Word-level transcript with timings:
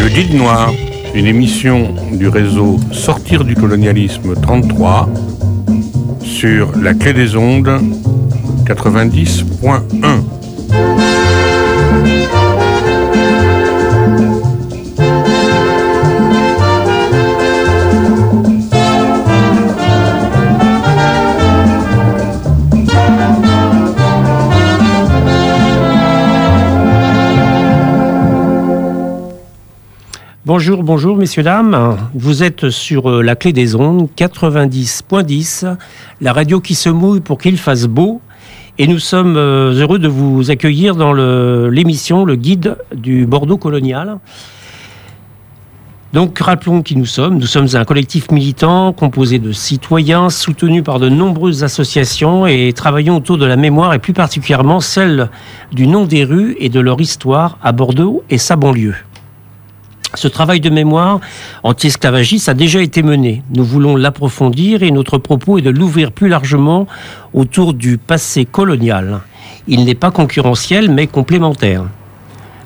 Le 0.00 0.08
Guide 0.08 0.34
Noir, 0.34 0.72
une 1.14 1.26
émission 1.26 1.94
du 2.12 2.28
réseau 2.28 2.78
Sortir 2.92 3.44
du 3.44 3.54
colonialisme 3.54 4.34
33 4.40 5.08
sur 6.22 6.72
la 6.76 6.94
clé 6.94 7.12
des 7.12 7.36
ondes 7.36 7.80
90.1. 8.64 11.15
Bonjour, 30.56 30.82
bonjour 30.82 31.18
messieurs, 31.18 31.42
dames. 31.42 31.98
Vous 32.14 32.42
êtes 32.42 32.70
sur 32.70 33.10
euh, 33.10 33.20
la 33.20 33.36
clé 33.36 33.52
des 33.52 33.74
ondes 33.74 34.08
90.10, 34.16 35.76
la 36.22 36.32
radio 36.32 36.62
qui 36.62 36.74
se 36.74 36.88
mouille 36.88 37.20
pour 37.20 37.36
qu'il 37.36 37.58
fasse 37.58 37.84
beau. 37.84 38.22
Et 38.78 38.86
nous 38.86 38.98
sommes 38.98 39.36
euh, 39.36 39.74
heureux 39.74 39.98
de 39.98 40.08
vous 40.08 40.50
accueillir 40.50 40.96
dans 40.96 41.12
l'émission 41.12 42.24
le, 42.24 42.36
guide 42.36 42.78
du 42.94 43.26
Bordeaux 43.26 43.58
colonial. 43.58 44.16
Donc 46.14 46.38
rappelons 46.38 46.80
qui 46.80 46.96
nous 46.96 47.04
sommes. 47.04 47.36
Nous 47.36 47.46
sommes 47.46 47.68
un 47.74 47.84
collectif 47.84 48.30
militant 48.30 48.94
composé 48.94 49.38
de 49.38 49.52
citoyens 49.52 50.30
soutenus 50.30 50.82
par 50.82 51.00
de 51.00 51.10
nombreuses 51.10 51.64
associations 51.64 52.46
et 52.46 52.72
travaillons 52.72 53.18
autour 53.18 53.36
de 53.36 53.44
la 53.44 53.56
mémoire 53.56 53.92
et 53.92 53.98
plus 53.98 54.14
particulièrement 54.14 54.80
celle 54.80 55.28
du 55.70 55.86
nom 55.86 56.06
des 56.06 56.24
rues 56.24 56.56
et 56.60 56.70
de 56.70 56.80
leur 56.80 56.98
histoire 56.98 57.58
à 57.62 57.72
Bordeaux 57.72 58.24
et 58.30 58.38
sa 58.38 58.56
banlieue. 58.56 58.94
Ce 60.14 60.28
travail 60.28 60.60
de 60.60 60.70
mémoire 60.70 61.20
anti-esclavagiste 61.62 62.48
a 62.48 62.54
déjà 62.54 62.80
été 62.80 63.02
mené. 63.02 63.42
Nous 63.54 63.64
voulons 63.64 63.96
l'approfondir 63.96 64.82
et 64.82 64.90
notre 64.90 65.18
propos 65.18 65.58
est 65.58 65.62
de 65.62 65.70
l'ouvrir 65.70 66.12
plus 66.12 66.28
largement 66.28 66.86
autour 67.34 67.74
du 67.74 67.98
passé 67.98 68.44
colonial. 68.44 69.20
Il 69.68 69.84
n'est 69.84 69.94
pas 69.94 70.10
concurrentiel 70.10 70.90
mais 70.90 71.06
complémentaire. 71.06 71.84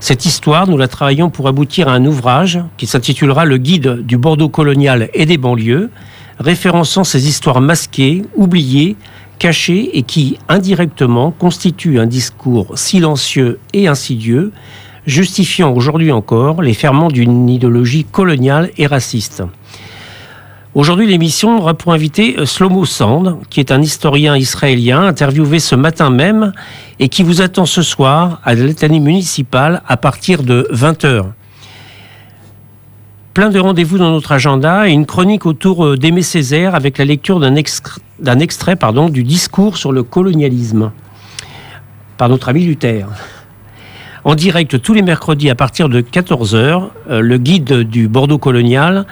Cette 0.01 0.25
histoire, 0.25 0.67
nous 0.67 0.79
la 0.79 0.89
travaillons 0.89 1.29
pour 1.29 1.49
aboutir 1.49 1.89
à 1.89 1.93
un 1.93 2.05
ouvrage 2.07 2.61
qui 2.77 2.87
s'intitulera 2.87 3.45
Le 3.45 3.59
guide 3.59 4.07
du 4.07 4.17
Bordeaux 4.17 4.49
colonial 4.49 5.11
et 5.13 5.27
des 5.27 5.37
banlieues, 5.37 5.91
référençant 6.39 7.05
ces 7.05 7.29
histoires 7.29 7.61
masquées, 7.61 8.23
oubliées, 8.35 8.97
cachées 9.39 9.99
et 9.99 10.03
qui, 10.03 10.39
indirectement, 10.49 11.33
constituent 11.33 11.99
un 11.99 12.07
discours 12.07 12.79
silencieux 12.79 13.59
et 13.73 13.89
insidieux 13.89 14.53
justifiant 15.07 15.73
aujourd'hui 15.73 16.13
encore 16.13 16.63
les 16.63 16.75
ferments 16.75 17.09
d'une 17.09 17.49
idéologie 17.49 18.05
coloniale 18.05 18.71
et 18.77 18.87
raciste. 18.87 19.43
Aujourd'hui, 20.73 21.09
l'émission 21.09 21.59
aura 21.59 21.75
pour 21.75 21.93
invité 21.93 22.37
euh, 22.39 22.47
Slomo 22.47 22.85
Sand, 22.85 23.39
qui 23.51 23.59
est 23.59 23.73
un 23.73 23.83
historien 23.83 24.37
israélien 24.37 25.03
interviewé 25.03 25.59
ce 25.59 25.75
matin 25.75 26.11
même 26.11 26.53
et 27.01 27.09
qui 27.09 27.25
vous 27.25 27.43
attend 27.43 27.67
ce 27.67 27.83
soir 27.83 28.41
à 28.45 28.55
l'étanie 28.55 29.01
municipale 29.01 29.83
à 29.89 29.97
partir 29.97 30.45
de 30.45 30.69
20h. 30.73 31.25
Plein 33.35 33.51
de 33.51 33.59
rendez-vous 33.59 33.99
dans 33.99 34.13
notre 34.13 34.31
agenda 34.31 34.89
et 34.89 34.93
une 34.93 35.07
chronique 35.07 35.45
autour 35.45 35.85
euh, 35.85 35.97
d'Aimé 35.97 36.23
Césaire 36.23 36.77
avec 36.77 36.99
la 36.99 37.05
lecture 37.05 37.41
d'un 37.41 37.57
extrait, 37.57 38.77
du 39.11 39.25
discours 39.25 39.77
sur 39.77 39.91
le 39.91 40.05
colonialisme 40.05 40.93
par 42.17 42.29
notre 42.29 42.49
ami 42.49 42.65
Luther 42.65 43.07
en 44.25 44.35
direct 44.35 44.81
tous 44.81 44.95
les 44.95 45.03
mercredis 45.03 45.51
à 45.51 45.55
partir 45.55 45.89
de 45.89 46.01
14h. 46.01 46.89
Euh, 47.09 47.21
le 47.21 47.39
guide 47.39 47.83
du 47.83 48.09
Bordeaux 48.09 48.39
colonial 48.39 49.07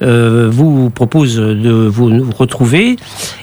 euh, 0.00 0.48
vous 0.50 0.90
propose 0.90 1.36
de 1.36 1.70
vous 1.70 2.30
retrouver 2.30 2.96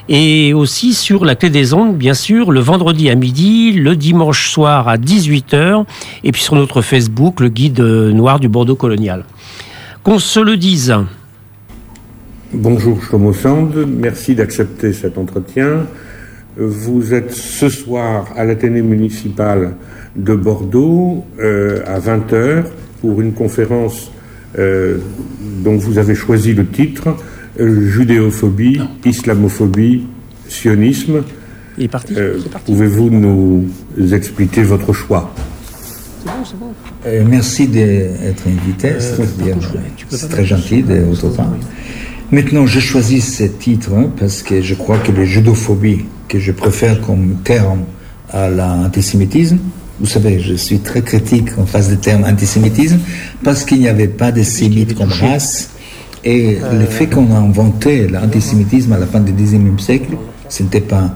et 0.08 0.53
aussi 0.53 0.94
sur 0.94 1.26
la 1.26 1.36
clé 1.36 1.49
des 1.49 1.73
ondes, 1.73 1.98
bien 1.98 2.14
sûr, 2.14 2.52
le 2.52 2.61
vendredi 2.61 3.10
à 3.10 3.16
midi, 3.16 3.73
le 3.73 3.95
dimanche 3.95 4.49
soir 4.49 4.88
à 4.88 4.98
18h 4.98 5.86
et 6.23 6.32
puis 6.32 6.42
sur 6.42 6.55
notre 6.55 6.82
Facebook, 6.82 7.42
le 7.42 7.49
guide 7.49 7.82
noir 7.82 8.39
du 8.39 8.48
Bordeaux 8.48 8.76
colonial. 8.76 9.26
Qu'on 10.04 10.20
se 10.20 10.39
le 10.39 10.55
dise. 10.55 10.95
Bonjour 12.54 13.04
Shlomo 13.04 13.33
Sand, 13.33 13.86
merci 13.86 14.33
d'accepter 14.33 14.93
cet 14.93 15.17
entretien. 15.17 15.87
Vous 16.55 17.14
êtes 17.14 17.33
ce 17.33 17.67
soir 17.67 18.27
à 18.37 18.45
l'Athénée 18.45 18.82
municipal 18.82 19.76
de 20.15 20.33
Bordeaux 20.33 21.26
euh, 21.39 21.83
à 21.86 21.99
20h 21.99 22.64
pour 23.02 23.21
une 23.21 23.33
conférence 23.33 24.11
euh, 24.58 24.98
dont 25.64 25.76
vous 25.76 25.98
avez 25.98 26.15
choisi 26.15 26.53
le 26.53 26.65
titre 26.65 27.15
euh, 27.59 27.89
Judéophobie, 27.89 28.81
Islamophobie, 29.05 30.05
Sionisme. 30.48 31.23
Il 31.77 31.86
est 31.86 31.87
parti. 31.87 32.15
Pouvez-vous 32.65 33.09
nous 33.09 33.67
expliquer 34.14 34.64
votre 34.64 34.93
choix? 34.93 35.33
C'est 36.23 36.58
bon, 36.58 36.73
c'est 37.04 37.20
bon. 37.20 37.30
merci 37.30 37.67
d'être 37.67 38.48
invité, 38.48 38.93
c'est 40.09 40.30
très 40.30 40.45
gentil 40.45 40.81
de 40.83 40.95
votre 41.02 41.36
part. 41.36 41.54
Maintenant, 42.31 42.65
je 42.65 42.80
choisis 42.80 43.37
ce 43.37 43.43
titre 43.43 43.92
hein, 43.93 44.09
parce 44.17 44.42
que 44.42 44.61
je 44.61 44.73
crois 44.73 44.98
que 44.98 45.11
les 45.11 45.25
judophobie, 45.25 46.05
que 46.27 46.39
je 46.39 46.52
préfère 46.52 46.99
comme 47.02 47.36
terme 47.43 47.81
à 48.31 48.49
l'antisémitisme, 48.49 49.59
vous 50.00 50.08
savez, 50.08 50.39
je 50.39 50.56
suis 50.56 50.80
très 50.80 51.02
critique 51.02 51.58
en 51.58 51.66
face 51.66 51.89
du 51.89 51.98
terme 51.98 52.26
antisémitisme 52.26 53.00
parce 53.44 53.64
qu'il 53.64 53.80
n'y 53.80 53.88
avait 53.88 54.10
pas 54.10 54.32
de 54.32 54.44
sémites 54.44 54.95
comme 54.95 55.11
race. 55.11 55.70
Et 56.23 56.58
euh, 56.61 56.80
le 56.80 56.86
fait 56.86 57.08
qu'on 57.08 57.33
a 57.33 57.38
inventé 57.38 58.08
l'antisémitisme 58.08 58.92
à 58.94 58.98
la 58.98 59.05
fin 59.05 59.22
du 59.22 59.32
XIXe 59.32 59.82
siècle, 59.82 60.17
ce 60.50 60.64
n'était 60.64 60.82
pas 60.82 61.16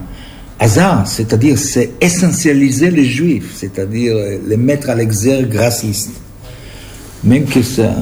hasard, 0.59 1.07
c'est-à-dire 1.07 1.57
c'est 1.57 1.91
essentialiser 1.99 2.91
les 2.91 3.05
juifs, 3.05 3.53
c'est-à-dire 3.55 4.15
les 4.47 4.57
mettre 4.57 4.89
à 4.89 4.95
l'exergue 4.95 5.53
raciste. 5.55 6.11
Même 7.23 7.45
que 7.45 7.61
ça, 7.61 7.93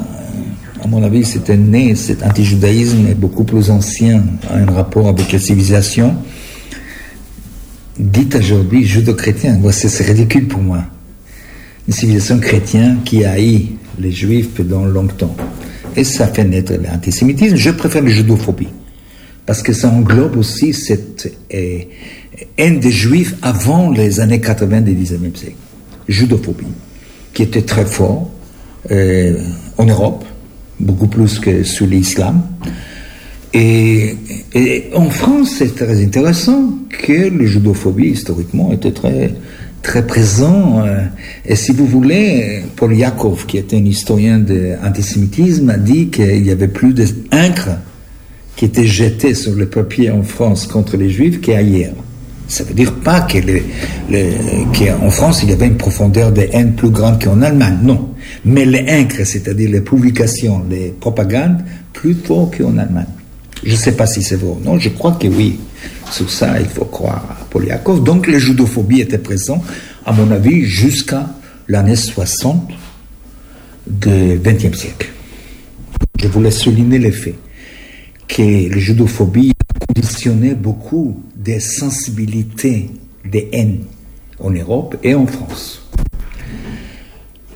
à 0.83 0.87
mon 0.87 1.01
avis, 1.03 1.25
c'était 1.25 1.57
né, 1.57 1.95
cet 1.95 2.23
antijudaïsme 2.23 3.07
est 3.07 3.15
beaucoup 3.15 3.43
plus 3.43 3.71
ancien, 3.71 4.23
a 4.49 4.57
un 4.57 4.71
rapport 4.71 5.07
avec 5.07 5.31
la 5.31 5.39
civilisation 5.39 6.15
dites 7.99 8.35
aujourd'hui 8.35 8.85
judo-chrétien. 8.85 9.59
C'est 9.71 10.03
ridicule 10.03 10.47
pour 10.47 10.61
moi. 10.61 10.83
Une 11.87 11.93
civilisation 11.93 12.39
chrétienne 12.39 12.99
qui 13.05 13.23
haït 13.23 13.77
les 13.99 14.11
juifs 14.11 14.49
pendant 14.49 14.85
longtemps. 14.85 15.35
Et 15.95 16.03
ça 16.03 16.27
fait 16.27 16.43
naître 16.43 16.73
l'antisémitisme. 16.73 17.55
Je 17.55 17.71
préfère 17.71 18.03
la 18.03 18.09
judophobie. 18.09 18.69
Parce 19.45 19.61
que 19.63 19.73
ça 19.73 19.89
englobe 19.89 20.35
aussi 20.35 20.73
cette 20.73 21.33
euh, 21.53 21.79
haine 22.57 22.79
des 22.79 22.91
juifs 22.91 23.35
avant 23.41 23.89
les 23.89 24.19
années 24.19 24.41
80 24.41 24.81
du 24.81 24.93
19e 24.93 25.35
siècle. 25.35 25.55
Judophobie. 26.07 26.65
Qui 27.33 27.43
était 27.43 27.61
très 27.61 27.85
fort 27.85 28.29
euh, 28.91 29.41
en 29.77 29.85
Europe, 29.85 30.25
beaucoup 30.79 31.07
plus 31.07 31.39
que 31.39 31.63
sous 31.63 31.85
l'islam. 31.85 32.41
Et, 33.53 34.15
en 34.93 35.09
France, 35.09 35.55
c'est 35.57 35.75
très 35.75 36.03
intéressant 36.03 36.73
que 36.89 37.29
le 37.29 37.45
judophobie, 37.45 38.09
historiquement, 38.09 38.71
était 38.71 38.91
très, 38.91 39.33
très 39.81 40.05
présent. 40.05 40.83
Euh, 40.85 41.03
et 41.45 41.55
si 41.55 41.71
vous 41.71 41.85
voulez, 41.85 42.63
Paul 42.75 42.95
Yakov, 42.95 43.45
qui 43.45 43.57
était 43.57 43.77
un 43.77 43.85
historien 43.85 44.39
de 44.39 44.75
l'antisémitisme, 44.83 45.69
a 45.69 45.77
dit 45.77 46.09
qu'il 46.09 46.45
y 46.45 46.51
avait 46.51 46.67
plus 46.67 46.93
d'encre 46.93 47.69
qui 48.55 48.65
était 48.65 48.87
jeté 48.87 49.35
sur 49.35 49.53
le 49.53 49.67
papier 49.67 50.09
en 50.09 50.23
France 50.23 50.67
contre 50.67 50.97
les 50.97 51.09
juifs 51.09 51.39
qu'ailleurs. 51.39 51.93
Ça 52.47 52.63
veut 52.63 52.73
dire 52.73 52.93
pas 52.95 53.27
qu'en 53.27 55.09
France, 55.09 55.43
il 55.43 55.49
y 55.49 55.53
avait 55.53 55.67
une 55.67 55.77
profondeur 55.77 56.31
de 56.31 56.47
haine 56.51 56.73
plus 56.73 56.89
grande 56.89 57.21
qu'en 57.23 57.41
Allemagne, 57.41 57.77
non. 57.83 58.09
Mais 58.45 58.65
les 58.65 58.85
encres, 58.89 59.25
c'est-à-dire 59.25 59.69
les 59.69 59.81
publications, 59.81 60.63
les 60.69 60.93
propagandes, 60.97 61.63
plus 61.93 62.15
fort 62.15 62.49
qu'en 62.57 62.77
Allemagne. 62.77 63.05
Je 63.63 63.71
ne 63.71 63.75
sais 63.77 63.93
pas 63.93 64.05
si 64.05 64.21
c'est 64.21 64.35
vrai 64.35 64.49
ou 64.49 64.59
non, 64.63 64.77
je 64.77 64.89
crois 64.89 65.13
que 65.13 65.27
oui. 65.27 65.59
Sur 66.11 66.29
ça, 66.29 66.59
il 66.59 66.67
faut 66.67 66.85
croire 66.85 67.25
à 67.41 67.45
Poliakov. 67.49 68.03
Donc, 68.03 68.27
la 68.27 68.39
judophobie 68.39 69.01
était 69.01 69.17
présente, 69.17 69.63
à 70.05 70.13
mon 70.13 70.31
avis, 70.31 70.63
jusqu'à 70.63 71.29
l'année 71.67 71.95
60 71.95 72.71
du 73.87 74.39
XXe 74.41 74.77
siècle. 74.77 75.09
Je 76.19 76.27
voulais 76.27 76.51
souligner 76.51 76.99
le 76.99 77.11
fait 77.11 77.35
que 78.27 78.69
la 78.69 78.77
judophobie 78.77 79.53
conditionnait 79.87 80.55
beaucoup 80.55 81.21
des 81.35 81.59
sensibilités 81.59 82.89
des 83.25 83.49
haines 83.51 83.79
en 84.39 84.49
Europe 84.49 84.97
et 85.03 85.13
en 85.15 85.27
France. 85.27 85.81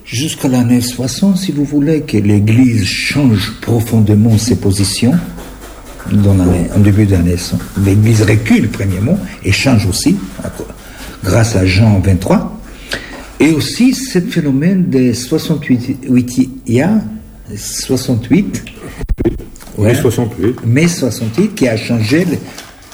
Jusqu'à 0.05 0.49
l'année 0.49 0.81
60, 0.81 1.37
si 1.37 1.51
vous 1.51 1.63
voulez, 1.63 2.01
que 2.01 2.17
l'Église 2.17 2.83
change 2.83 3.53
profondément 3.61 4.37
ses 4.37 4.57
positions, 4.57 5.13
dans 6.11 6.35
en 6.39 6.79
début 6.79 7.05
d'année. 7.05 7.35
L'Église 7.83 8.23
recule, 8.23 8.69
premièrement, 8.69 9.17
et 9.43 9.51
change 9.51 9.85
aussi, 9.85 10.17
grâce 11.23 11.55
à 11.55 11.65
Jean 11.65 11.99
23. 11.99 12.59
Et 13.39 13.51
aussi 13.51 13.93
ce 13.93 14.19
phénomène 14.19 14.89
des 14.89 15.13
68, 15.13 15.97
il 16.67 16.73
y 16.73 16.81
a 16.81 17.01
68, 17.55 18.63
mai 19.79 19.95
68, 19.95 20.65
mai 20.65 20.87
68 20.87 21.55
qui 21.55 21.67
a 21.67 21.75
changé 21.75 22.25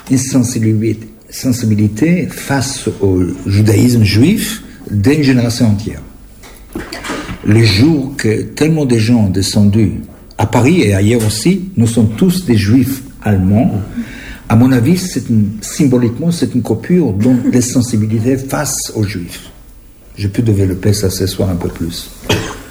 une 0.10 0.18
sensibilité, 0.18 1.08
sensibilité 1.30 2.28
face 2.32 2.88
au 3.02 3.24
judaïsme 3.46 4.04
juif 4.04 4.64
d'une 4.90 5.22
génération 5.22 5.68
entière. 5.68 6.02
Les 7.46 7.66
jours 7.66 8.14
que 8.18 8.44
tellement 8.44 8.86
de 8.86 8.98
gens 8.98 9.26
ont 9.26 9.30
descendu 9.30 10.02
à 10.38 10.46
Paris 10.46 10.82
et 10.82 10.94
ailleurs 10.94 11.26
aussi, 11.26 11.70
nous 11.76 11.88
sommes 11.88 12.10
tous 12.16 12.46
des 12.46 12.58
juifs 12.58 13.02
allemands. 13.24 13.82
À 14.50 14.56
mon 14.56 14.72
avis, 14.72 15.02
symboliquement, 15.62 16.32
c'est 16.32 16.54
une 16.54 16.62
coupure 16.62 17.12
dont 17.14 17.38
les 17.52 17.62
sensibilités 17.62 18.38
face 18.38 18.92
aux 18.96 19.04
juifs. 19.04 19.50
Je 20.18 20.28
peux 20.28 20.42
développer 20.42 20.94
ça 20.94 21.10
ce 21.10 21.28
soir 21.28 21.50
un 21.50 21.56
peu 21.56 21.70
plus. 21.70 22.10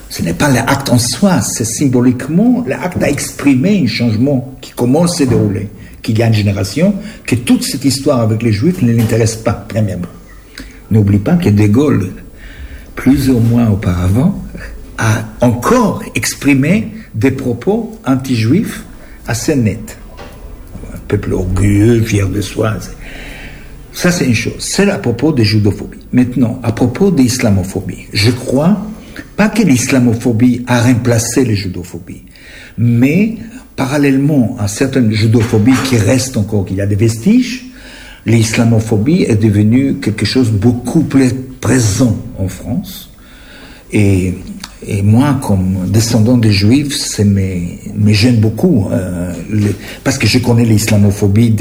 Ce 0.09 0.21
n'est 0.21 0.33
pas 0.33 0.49
l'acte 0.49 0.89
en 0.89 0.97
soi, 0.97 1.41
c'est 1.41 1.65
symboliquement 1.65 2.63
l'acte 2.65 3.01
à 3.03 3.09
exprimer 3.09 3.81
un 3.83 3.87
changement 3.87 4.55
qui 4.61 4.71
commence 4.71 5.15
à 5.15 5.17
se 5.17 5.23
dérouler, 5.25 5.69
qu'il 6.01 6.17
y 6.17 6.23
a 6.23 6.27
une 6.27 6.33
génération, 6.33 6.95
que 7.25 7.35
toute 7.35 7.63
cette 7.63 7.83
histoire 7.83 8.21
avec 8.21 8.41
les 8.41 8.53
juifs 8.53 8.81
ne 8.81 8.93
l'intéresse 8.93 9.35
pas, 9.35 9.65
premièrement. 9.67 10.07
N'oublie 10.89 11.19
pas 11.19 11.35
que 11.35 11.49
De 11.49 11.67
Gaulle, 11.67 12.11
plusieurs 12.95 13.41
mois 13.41 13.69
auparavant, 13.69 14.41
a 14.97 15.25
encore 15.41 16.01
exprimé 16.15 16.91
des 17.17 17.31
propos 17.31 17.99
anti-juifs 18.05 18.83
assez 19.27 19.55
nets. 19.55 19.97
Un 20.93 20.97
peuple 21.07 21.33
orgueilleux, 21.33 22.01
fier 22.01 22.29
de 22.29 22.41
soi. 22.41 22.75
Ça, 23.91 24.11
c'est 24.11 24.25
une 24.25 24.35
chose. 24.35 24.53
C'est 24.59 24.89
à 24.89 24.99
propos 24.99 25.31
de 25.31 25.43
judophobie. 25.43 25.97
Maintenant, 26.13 26.59
à 26.63 26.71
propos 26.71 27.09
de 27.09 27.17
l'islamophobie, 27.17 28.07
je 28.13 28.29
crois 28.29 28.77
pas 29.35 29.49
que 29.49 29.63
l'islamophobie 29.63 30.63
a 30.67 30.81
remplacé 30.81 31.43
les 31.43 31.55
judophobie, 31.55 32.23
mais 32.77 33.37
parallèlement 33.75 34.55
à 34.59 34.67
certaines 34.67 35.11
judophobies 35.11 35.77
qui 35.85 35.97
restent 35.97 36.37
encore, 36.37 36.65
qu'il 36.65 36.77
y 36.77 36.81
a 36.81 36.85
des 36.85 36.95
vestiges, 36.95 37.65
l'islamophobie 38.27 39.23
est 39.23 39.41
devenue 39.41 39.95
quelque 39.95 40.25
chose 40.25 40.51
beaucoup 40.51 41.01
plus 41.01 41.33
présent 41.59 42.15
en 42.37 42.47
France. 42.47 43.11
Et 43.91 44.35
et 44.87 45.01
moi, 45.01 45.37
comme 45.41 45.89
descendant 45.89 46.37
des 46.37 46.53
juifs, 46.53 46.95
ça 46.95 47.23
me, 47.25 48.13
gêne 48.13 48.37
beaucoup, 48.37 48.87
euh, 48.89 49.33
parce 50.03 50.17
que 50.17 50.27
je 50.27 50.39
connais 50.39 50.63
l'islamophobie 50.63 51.53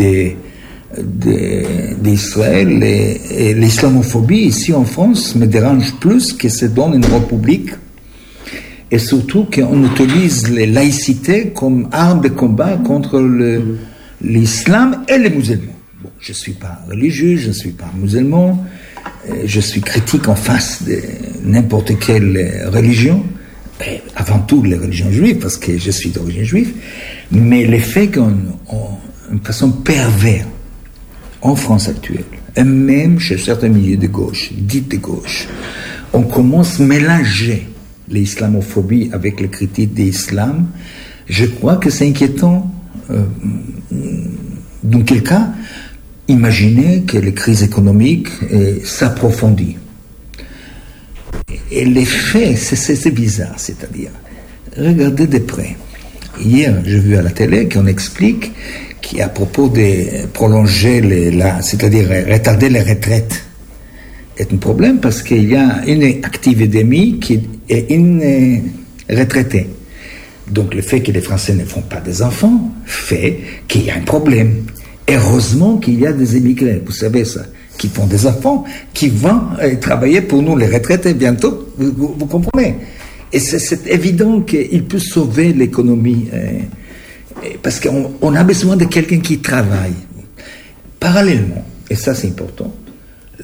d'Israël, 2.00 2.82
et, 2.84 3.55
l'islamophobie 3.55 4.43
ici 4.43 4.73
en 4.73 4.84
France 4.84 5.34
me 5.34 5.46
dérange 5.46 5.94
plus 5.99 6.32
que 6.32 6.49
c'est 6.49 6.73
dans 6.73 6.93
une 6.93 7.05
république, 7.05 7.70
et 8.93 8.99
surtout 8.99 9.49
qu'on 9.52 9.84
utilise 9.84 10.49
les 10.49 10.67
laïcités 10.67 11.49
comme 11.49 11.88
arme 11.90 12.20
de 12.20 12.29
combat 12.29 12.76
contre 12.76 13.20
l'islam 14.22 15.02
et 15.08 15.19
les 15.19 15.31
musulmans. 15.31 15.72
Bon, 16.00 16.11
je 16.20 16.31
ne 16.31 16.37
suis 16.37 16.52
pas 16.52 16.79
religieux, 16.88 17.37
je 17.37 17.49
ne 17.49 17.52
suis 17.52 17.72
pas 17.72 17.90
musulman, 17.99 18.64
je 19.44 19.61
suis 19.61 19.81
critique 19.81 20.29
en 20.29 20.35
face 20.35 20.82
de 20.82 21.00
n'importe 21.44 21.99
quelle 21.99 22.69
religion, 22.73 23.25
avant 24.14 24.38
tout 24.41 24.62
les 24.62 24.76
religions 24.76 25.11
juives, 25.11 25.38
parce 25.38 25.56
que 25.56 25.76
je 25.76 25.91
suis 25.91 26.11
d'origine 26.11 26.44
juive, 26.44 26.73
mais 27.31 27.67
les 27.67 27.79
faits 27.79 28.14
qu'on, 28.14 28.32
une 29.32 29.41
façon 29.41 29.70
pervers, 29.70 30.47
en 31.43 31.55
France 31.55 31.88
actuelle, 31.88 32.25
et 32.56 32.64
même 32.64 33.20
chez 33.20 33.38
certains 33.38 33.69
milieux 33.69 33.99
de 33.99 34.06
gauche, 34.06 34.50
dites 34.53 34.91
de 34.91 34.97
gauche, 34.97 35.47
on 36.12 36.23
commence 36.23 36.81
à 36.81 36.85
mélanger 36.85 37.69
l'islamophobie 38.08 39.11
avec 39.12 39.41
les 39.41 39.49
critiques 39.49 39.94
de 39.94 40.03
l'islam, 40.03 40.69
je 41.29 41.44
crois 41.47 41.76
que 41.76 41.91
c'est 41.91 42.08
inquiétant. 42.08 42.73
Euh, 43.11 43.25
dans 44.82 45.03
quel 45.03 45.23
cas, 45.23 45.49
imaginez 46.28 47.02
que 47.02 47.19
les 47.19 47.32
crises 47.32 47.62
économiques 47.62 48.28
euh, 48.52 48.78
s'approfondissent. 48.84 49.76
Et 51.70 51.84
les 51.84 52.05
faits, 52.05 52.56
c'est 52.56 53.11
bizarre, 53.11 53.55
c'est-à-dire, 53.56 54.11
regardez 54.76 55.26
de 55.26 55.38
près. 55.38 55.76
Hier, 56.40 56.82
j'ai 56.84 56.99
vu 56.99 57.17
à 57.17 57.23
la 57.23 57.31
télé 57.31 57.69
qu'on 57.69 57.87
explique 57.87 58.52
qu'à 59.00 59.28
propos 59.28 59.69
de 59.69 60.26
prolonger 60.28 61.00
c'est-à-dire 61.62 62.08
retarder 62.29 62.69
les 62.69 62.82
retraites, 62.82 63.44
est 64.37 64.52
un 64.52 64.56
problème 64.56 65.00
parce 65.00 65.22
qu'il 65.22 65.49
y 65.49 65.56
a 65.56 65.82
une 65.87 66.02
active 66.25 66.69
demi 66.69 67.19
qui 67.19 67.40
est 67.69 67.90
une 67.90 68.62
retraitée. 69.08 69.69
Donc 70.50 70.75
le 70.75 70.82
fait 70.82 71.00
que 71.00 71.11
les 71.11 71.20
Français 71.20 71.55
ne 71.55 71.64
font 71.64 71.82
pas 71.82 72.00
des 72.00 72.22
enfants 72.22 72.70
fait 72.84 73.38
qu'il 73.67 73.84
y 73.84 73.90
a 73.90 73.96
un 73.96 74.02
problème. 74.02 74.64
Heureusement 75.08 75.76
qu'il 75.76 76.00
y 76.00 76.06
a 76.06 76.12
des 76.12 76.37
émigrés, 76.37 76.82
vous 76.85 76.93
savez 76.93 77.25
ça, 77.25 77.43
qui 77.79 77.88
font 77.88 78.06
des 78.06 78.26
enfants, 78.26 78.64
qui 78.93 79.08
vont 79.08 79.41
euh, 79.62 79.76
travailler 79.76 80.20
pour 80.20 80.43
nous, 80.43 80.56
les 80.56 80.67
retraités, 80.67 81.14
bientôt, 81.14 81.73
vous, 81.79 82.26
comprenez? 82.26 82.76
Et 83.32 83.38
c'est 83.38 83.87
évident 83.87 84.41
qu'il 84.41 84.85
peut 84.85 84.99
sauver 84.99 85.53
l'économie, 85.53 86.29
euh, 86.32 86.58
parce 87.62 87.79
qu'on 87.81 88.35
a 88.35 88.44
besoin 88.44 88.76
de 88.76 88.85
quelqu'un 88.85 89.20
qui 89.20 89.38
travaille. 89.38 89.94
Parallèlement, 90.99 91.64
et 91.88 91.94
ça 91.94 92.14
c'est 92.14 92.29
important, 92.29 92.75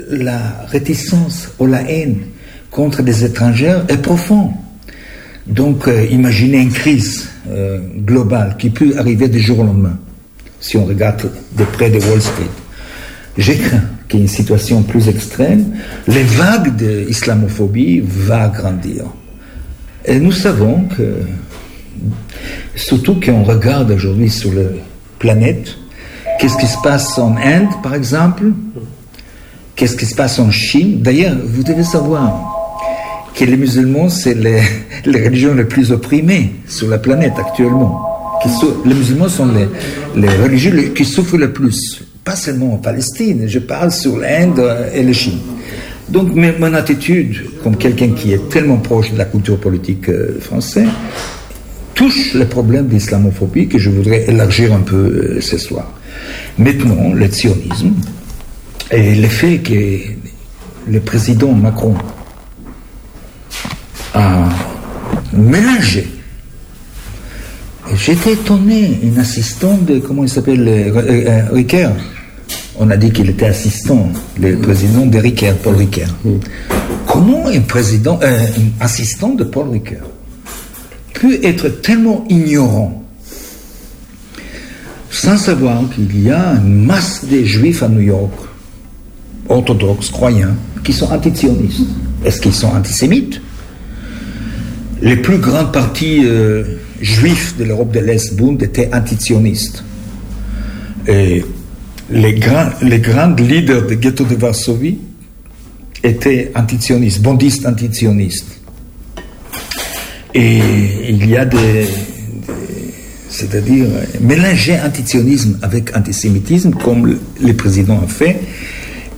la 0.08 0.66
réticence 0.68 1.48
ou 1.60 1.66
la 1.66 1.88
haine 1.88 2.18
contre 2.70 3.02
des 3.02 3.24
étrangers 3.24 3.78
est 3.88 3.98
profonde. 3.98 4.50
Donc, 5.46 5.86
euh, 5.86 6.06
imaginez 6.10 6.60
une 6.60 6.72
crise 6.72 7.28
globale 8.06 8.56
qui 8.58 8.70
peut 8.70 8.94
arriver 8.96 9.28
du 9.28 9.40
jour 9.40 9.58
au 9.58 9.64
lendemain 9.64 9.98
si 10.62 10.76
on 10.76 10.86
regarde 10.86 11.28
de 11.58 11.64
près 11.64 11.90
de 11.90 11.98
Wall 11.98 12.22
Street. 12.22 12.50
J'ai 13.36 13.58
craint 13.58 13.82
qu'il 14.08 14.20
y 14.20 14.22
ait 14.22 14.26
une 14.26 14.32
situation 14.32 14.82
plus 14.82 15.08
extrême, 15.08 15.76
les 16.06 16.22
vagues 16.22 16.76
d'islamophobie 16.76 18.00
vont 18.00 18.48
grandir. 18.48 19.04
Et 20.04 20.18
nous 20.18 20.32
savons 20.32 20.84
que, 20.96 21.20
surtout 22.76 23.18
qu'on 23.20 23.42
regarde 23.42 23.90
aujourd'hui 23.90 24.30
sur 24.30 24.52
la 24.52 24.62
planète, 25.18 25.76
qu'est-ce 26.38 26.56
qui 26.56 26.66
se 26.66 26.78
passe 26.82 27.18
en 27.18 27.36
Inde, 27.36 27.70
par 27.82 27.94
exemple, 27.94 28.44
qu'est-ce 29.74 29.96
qui 29.96 30.06
se 30.06 30.14
passe 30.14 30.38
en 30.38 30.50
Chine? 30.50 31.02
D'ailleurs, 31.02 31.36
vous 31.44 31.64
devez 31.64 31.84
savoir 31.84 32.78
que 33.34 33.44
les 33.44 33.56
musulmans, 33.56 34.08
c'est 34.08 34.34
les, 34.34 34.62
les 35.06 35.24
religions 35.24 35.54
les 35.54 35.64
plus 35.64 35.90
opprimées 35.90 36.52
sur 36.68 36.88
la 36.88 36.98
planète 36.98 37.34
actuellement 37.38 38.11
les 38.84 38.94
musulmans 38.94 39.28
sont 39.28 39.48
les, 40.16 40.28
religieux 40.28 40.92
qui 40.94 41.04
souffrent 41.04 41.36
le 41.36 41.52
plus. 41.52 42.02
Pas 42.24 42.36
seulement 42.36 42.74
en 42.74 42.78
Palestine, 42.78 43.44
je 43.46 43.58
parle 43.58 43.90
sur 43.90 44.16
l'Inde 44.16 44.62
et 44.94 45.02
la 45.02 45.12
Chine. 45.12 45.38
Donc 46.08 46.34
mon 46.34 46.74
attitude, 46.74 47.36
comme 47.62 47.76
quelqu'un 47.76 48.10
qui 48.10 48.32
est 48.32 48.48
tellement 48.48 48.76
proche 48.76 49.12
de 49.12 49.18
la 49.18 49.24
culture 49.24 49.58
politique 49.58 50.08
euh, 50.08 50.38
française, 50.40 50.88
touche 51.94 52.34
le 52.34 52.44
problème 52.46 52.88
de 52.88 52.94
l'islamophobie 52.94 53.68
que 53.68 53.78
je 53.78 53.90
voudrais 53.90 54.28
élargir 54.28 54.72
un 54.74 54.80
peu 54.80 54.96
euh, 54.96 55.40
ce 55.40 55.56
soir. 55.58 55.90
Maintenant, 56.58 57.12
le 57.14 57.30
sionisme 57.30 57.94
et 58.90 59.14
le 59.14 59.28
fait 59.28 59.58
que 59.58 59.98
le 60.90 61.00
président 61.00 61.52
Macron 61.52 61.94
a 64.14 64.48
mélangé 65.32 66.06
J'étais 67.96 68.32
étonné, 68.32 68.98
une 69.02 69.18
assistante 69.18 69.84
de, 69.84 69.98
comment 69.98 70.22
il 70.22 70.28
s'appelle, 70.28 70.66
euh, 70.66 71.52
euh 71.54 71.88
On 72.78 72.90
a 72.90 72.96
dit 72.96 73.10
qu'il 73.10 73.28
était 73.28 73.46
assistant, 73.46 74.08
le 74.40 74.56
président 74.56 75.04
de 75.04 75.18
Ricoeur, 75.18 75.56
Paul 75.56 75.76
Ricoeur. 75.76 76.08
Comment 77.06 77.46
un 77.48 77.60
président, 77.60 78.18
euh, 78.22 78.46
un 78.46 78.84
assistant 78.84 79.34
de 79.34 79.44
Paul 79.44 79.68
Ricoeur 79.70 80.06
peut 81.14 81.38
être 81.42 81.68
tellement 81.68 82.24
ignorant 82.28 83.04
sans 85.10 85.36
savoir 85.36 85.82
qu'il 85.94 86.22
y 86.24 86.30
a 86.30 86.54
une 86.54 86.86
masse 86.86 87.26
de 87.30 87.44
juifs 87.44 87.82
à 87.82 87.88
New 87.88 88.00
York, 88.00 88.32
orthodoxes, 89.48 90.10
croyants, 90.10 90.56
qui 90.82 90.92
sont 90.92 91.12
antisionistes. 91.12 91.82
Est-ce 92.24 92.40
qu'ils 92.40 92.54
sont 92.54 92.68
antisémites? 92.68 93.40
Les 95.02 95.16
plus 95.16 95.38
grandes 95.38 95.72
parties 95.72 96.22
euh, 96.24 96.64
juifs 97.02 97.56
de 97.58 97.64
l'Europe 97.64 97.92
de 97.92 98.00
l'Est, 98.00 98.34
Bund, 98.36 98.62
étaient 98.62 98.88
antisionistes. 98.94 99.84
Et 101.06 101.44
les 102.10 102.34
grands, 102.34 102.70
les 102.80 103.00
grands 103.00 103.34
leaders 103.34 103.86
du 103.86 103.96
ghetto 103.96 104.24
de 104.24 104.36
Varsovie 104.36 104.98
étaient 106.02 106.52
antisionistes, 106.54 107.20
bondistes 107.20 107.66
antisionistes. 107.66 108.60
Et 110.34 110.60
il 111.10 111.28
y 111.28 111.36
a 111.36 111.44
des, 111.44 111.86
c'est-à-dire 113.28 113.86
mélanger 114.20 114.78
antisionisme 114.80 115.58
avec 115.62 115.94
antisémitisme, 115.96 116.70
comme 116.70 117.18
le 117.42 117.52
président 117.54 118.00
a 118.02 118.06
fait, 118.06 118.40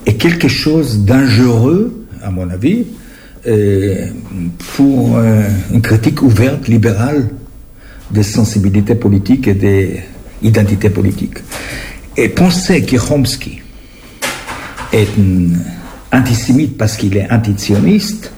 est 0.06 0.14
quelque 0.14 0.48
chose 0.48 1.04
dangereux, 1.04 2.06
à 2.22 2.30
mon 2.30 2.48
avis, 2.50 2.86
euh, 3.46 4.06
pour 4.74 5.18
euh, 5.18 5.42
une 5.72 5.82
critique 5.82 6.22
ouverte, 6.22 6.66
libérale 6.66 7.28
des 8.14 8.22
sensibilités 8.22 8.94
politiques 8.94 9.48
et 9.48 9.54
des 9.54 10.00
identités 10.42 10.90
politiques. 10.90 11.38
Et 12.16 12.28
penser 12.28 12.82
que 12.82 12.96
Chomsky 12.96 13.60
est 14.92 15.08
antisémite 16.12 16.78
parce 16.78 16.96
qu'il 16.96 17.16
est 17.16 17.30
antisioniste, 17.30 18.30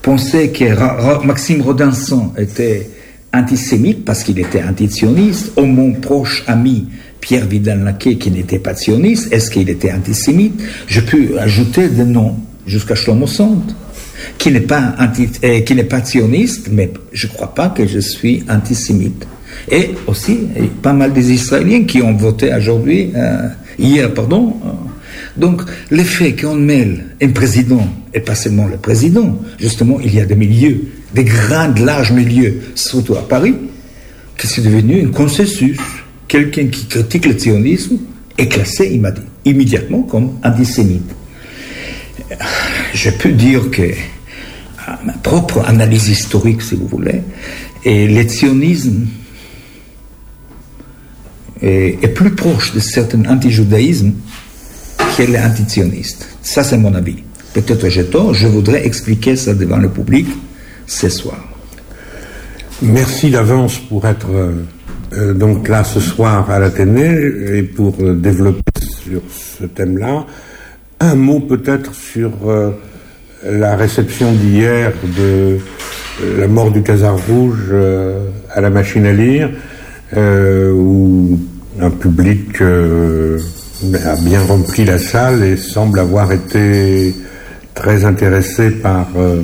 penser 0.00 0.50
que 0.50 1.24
Maxime 1.26 1.62
Rodinson 1.62 2.32
était 2.38 2.88
antisémite 3.34 4.04
parce 4.04 4.22
qu'il 4.22 4.38
était 4.38 4.62
antisioniste, 4.62 5.52
ou 5.58 5.66
mon 5.66 5.94
proche 5.94 6.44
ami 6.46 6.86
Pierre 7.20 7.46
Vidal-Naquet 7.46 8.16
qui 8.16 8.30
n'était 8.30 8.60
pas 8.60 8.76
sioniste, 8.76 9.32
est-ce 9.32 9.50
qu'il 9.50 9.68
était 9.68 9.92
antisémite? 9.92 10.62
Je 10.86 11.00
peux 11.00 11.38
ajouter 11.40 11.88
des 11.88 12.04
noms 12.04 12.36
jusqu'à 12.66 12.94
Shlomo 12.94 13.26
Sand, 13.26 13.74
qui 14.38 14.50
n'est 14.50 14.60
pas, 14.60 14.94
anti, 14.98 15.28
euh, 15.44 15.60
qui 15.60 15.74
n'est 15.74 15.84
pas 15.84 16.04
sioniste, 16.04 16.68
mais 16.70 16.90
je 17.12 17.26
ne 17.26 17.32
crois 17.32 17.54
pas 17.54 17.68
que 17.68 17.86
je 17.86 17.98
suis 17.98 18.44
antisémite. 18.48 19.26
Et 19.70 19.90
aussi, 20.06 20.40
pas 20.82 20.92
mal 20.92 21.12
des 21.12 21.32
Israéliens 21.32 21.84
qui 21.84 22.02
ont 22.02 22.14
voté 22.14 22.52
aujourd'hui, 22.54 23.12
euh, 23.14 23.48
hier, 23.78 24.12
pardon. 24.12 24.54
Donc, 25.36 25.62
le 25.90 26.02
fait 26.02 26.34
qu'on 26.34 26.56
mêle 26.56 27.06
un 27.22 27.28
président, 27.28 27.88
et 28.12 28.20
pas 28.20 28.34
seulement 28.34 28.66
le 28.66 28.76
président, 28.76 29.38
justement, 29.58 29.98
il 30.00 30.14
y 30.14 30.20
a 30.20 30.26
des 30.26 30.34
milieux, 30.34 30.84
des 31.14 31.24
grands, 31.24 31.72
larges 31.78 32.12
milieux, 32.12 32.60
surtout 32.74 33.14
à 33.14 33.26
Paris, 33.26 33.54
que 34.36 34.46
c'est 34.46 34.62
devenu 34.62 35.06
un 35.06 35.10
consensus. 35.10 35.78
Quelqu'un 36.28 36.66
qui 36.66 36.86
critique 36.86 37.26
le 37.26 37.38
sionisme 37.38 37.98
est 38.36 38.48
classé 38.48 39.00
immédiatement 39.44 40.02
comme 40.02 40.32
antisémite. 40.42 41.10
Je 42.92 43.10
peux 43.10 43.32
dire 43.32 43.70
que 43.70 43.82
ma 45.04 45.12
propre 45.14 45.64
analyse 45.66 46.08
historique, 46.08 46.62
si 46.62 46.74
vous 46.74 46.86
voulez, 46.86 47.22
et 47.84 48.08
le 48.08 48.28
sionisme 48.28 49.06
est, 51.62 52.14
plus 52.14 52.30
proche 52.30 52.74
de 52.74 52.80
certain 52.80 53.24
anti-judaïsme 53.26 54.12
qu'elle 55.16 55.34
est 55.34 55.42
anti-sioniste. 55.42 56.28
Ça, 56.42 56.62
c'est 56.62 56.76
mon 56.76 56.94
avis. 56.94 57.16
Peut-être 57.52 57.88
j'ai 57.88 58.04
tort, 58.06 58.34
je 58.34 58.48
voudrais 58.48 58.84
expliquer 58.84 59.36
ça 59.36 59.54
devant 59.54 59.76
le 59.78 59.88
public 59.88 60.26
ce 60.86 61.08
soir. 61.08 61.38
Merci 62.82 63.30
d'avance 63.30 63.78
pour 63.78 64.06
être 64.06 64.26
euh, 64.30 64.52
euh, 65.12 65.32
donc 65.32 65.68
là 65.68 65.84
ce 65.84 66.00
soir 66.00 66.50
à 66.50 66.58
l'Athénée 66.58 67.16
et 67.54 67.62
pour 67.62 67.94
euh, 68.00 68.14
développer 68.14 68.80
sur 68.80 69.22
ce 69.30 69.64
thème-là. 69.64 70.26
Un 70.98 71.14
mot 71.14 71.40
peut-être 71.40 71.94
sur 71.94 72.32
la 73.46 73.76
réception 73.76 74.32
d'hier 74.32 74.92
de 75.16 75.58
la 76.38 76.48
mort 76.48 76.70
du 76.70 76.82
Casar 76.82 77.16
Rouge 77.26 77.72
à 78.50 78.60
la 78.60 78.70
machine 78.70 79.06
à 79.06 79.12
lire, 79.12 79.50
où 80.16 81.38
un 81.80 81.90
public 81.90 82.60
a 82.60 84.16
bien 84.16 84.42
rempli 84.42 84.84
la 84.84 84.98
salle 84.98 85.42
et 85.42 85.56
semble 85.56 85.98
avoir 85.98 86.32
été 86.32 87.14
très 87.74 88.04
intéressé 88.04 88.70
par 88.70 89.08
euh, 89.16 89.42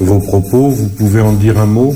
vos 0.00 0.18
propos. 0.18 0.70
Vous 0.70 0.88
pouvez 0.88 1.20
en 1.20 1.32
dire 1.32 1.58
un 1.58 1.66
mot? 1.66 1.94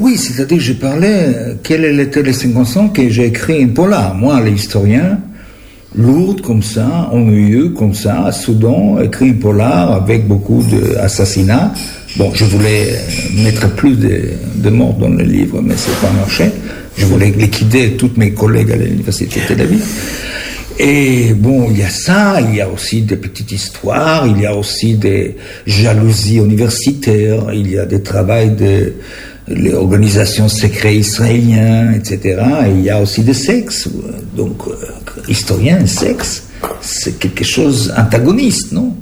Oui, 0.00 0.16
c'est-à-dire 0.16 0.58
que 0.58 0.62
je 0.62 0.72
parlais, 0.74 1.56
quel 1.62 2.00
était 2.00 2.22
les 2.22 2.32
50 2.32 2.76
ans 2.76 2.88
que 2.88 3.08
j'ai 3.08 3.26
écrit 3.26 3.62
un 3.62 3.68
polar. 3.68 4.14
Moi, 4.14 4.40
l'historien, 4.40 5.20
lourd 5.94 6.36
comme 6.42 6.62
ça, 6.62 7.08
ennuyeux 7.12 7.70
comme 7.70 7.94
ça, 7.94 8.26
à 8.26 8.32
Soudan, 8.32 9.00
écrit 9.00 9.32
polar 9.32 9.92
avec 9.92 10.26
beaucoup 10.26 10.62
d'assassinats. 10.62 11.72
Bon, 12.16 12.32
je 12.34 12.44
voulais 12.44 12.98
mettre 13.42 13.68
plus 13.74 13.96
de, 13.96 14.70
morts 14.70 14.94
dans 14.94 15.08
le 15.08 15.24
livre, 15.24 15.60
mais 15.62 15.74
n'a 15.74 16.08
pas 16.08 16.12
marché. 16.12 16.50
Je 16.96 17.06
voulais 17.06 17.30
liquider 17.30 17.92
tous 17.92 18.10
mes 18.16 18.32
collègues 18.32 18.72
à 18.72 18.76
l'université 18.76 19.40
de 19.40 19.46
Tel 19.46 19.60
Aviv. 19.60 19.84
Et 20.80 21.32
bon, 21.34 21.68
il 21.70 21.78
y 21.78 21.82
a 21.82 21.90
ça, 21.90 22.40
il 22.40 22.54
y 22.54 22.60
a 22.60 22.68
aussi 22.68 23.02
des 23.02 23.16
petites 23.16 23.50
histoires, 23.50 24.26
il 24.28 24.40
y 24.40 24.46
a 24.46 24.54
aussi 24.54 24.94
des 24.94 25.36
jalousies 25.66 26.36
universitaires, 26.36 27.52
il 27.52 27.70
y 27.70 27.78
a 27.78 27.84
des 27.84 28.00
travaux 28.00 28.48
de 28.56 28.94
l'organisation 29.50 30.48
secrète 30.48 30.96
israélien, 30.96 31.92
etc. 31.92 32.40
Et 32.66 32.70
il 32.70 32.82
y 32.82 32.90
a 32.90 33.00
aussi 33.00 33.22
des 33.22 33.34
sexes. 33.34 33.88
Donc, 34.36 34.66
euh, 34.66 34.74
historien, 35.28 35.86
sexe, 35.86 36.44
c'est 36.80 37.18
quelque 37.18 37.44
chose 37.44 37.92
antagoniste, 37.96 38.72
non? 38.72 38.94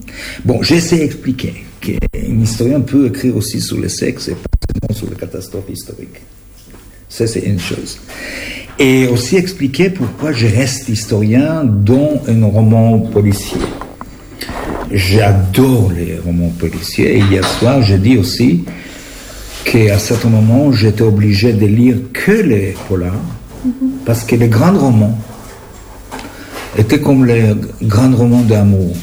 Bon, 0.45 0.63
j'essaie 0.63 0.99
d'expliquer 0.99 1.55
qu'un 1.81 2.41
historien 2.43 2.81
peut 2.81 3.07
écrire 3.07 3.37
aussi 3.37 3.61
sur 3.61 3.79
le 3.79 3.89
sexe 3.89 4.29
et 4.29 4.33
pas 4.33 4.49
seulement 4.73 4.99
sur 4.99 5.11
les 5.11 5.17
catastrophes 5.17 5.71
historiques. 5.71 6.21
Ça, 7.09 7.27
c'est 7.27 7.41
une 7.41 7.61
chose 7.61 7.99
et 8.79 9.07
aussi 9.07 9.37
expliquer 9.37 9.91
pourquoi 9.91 10.33
je 10.33 10.47
reste 10.47 10.89
historien 10.89 11.65
dans 11.65 12.23
un 12.29 12.45
roman 12.45 12.99
policier. 12.99 13.61
J'adore 14.91 15.93
les 15.93 16.19
romans 16.19 16.53
policiers 16.59 17.17
et 17.17 17.21
hier 17.21 17.47
soir, 17.47 17.83
je 17.83 17.97
dis 17.97 18.19
aussi 18.19 18.65
qu'à 19.67 19.99
certain 19.99 20.29
moment, 20.29 20.73
j'étais 20.73 21.03
obligé 21.03 21.53
de 21.53 21.67
lire 21.67 21.97
que 22.13 22.33
les 22.33 22.75
polars 22.89 23.13
parce 24.05 24.23
que 24.23 24.37
les 24.37 24.49
grands 24.49 24.79
romans 24.79 25.19
étaient 26.79 27.01
comme 27.01 27.25
les 27.25 27.55
grands 27.83 28.15
romans 28.15 28.43
d'amour. 28.43 28.95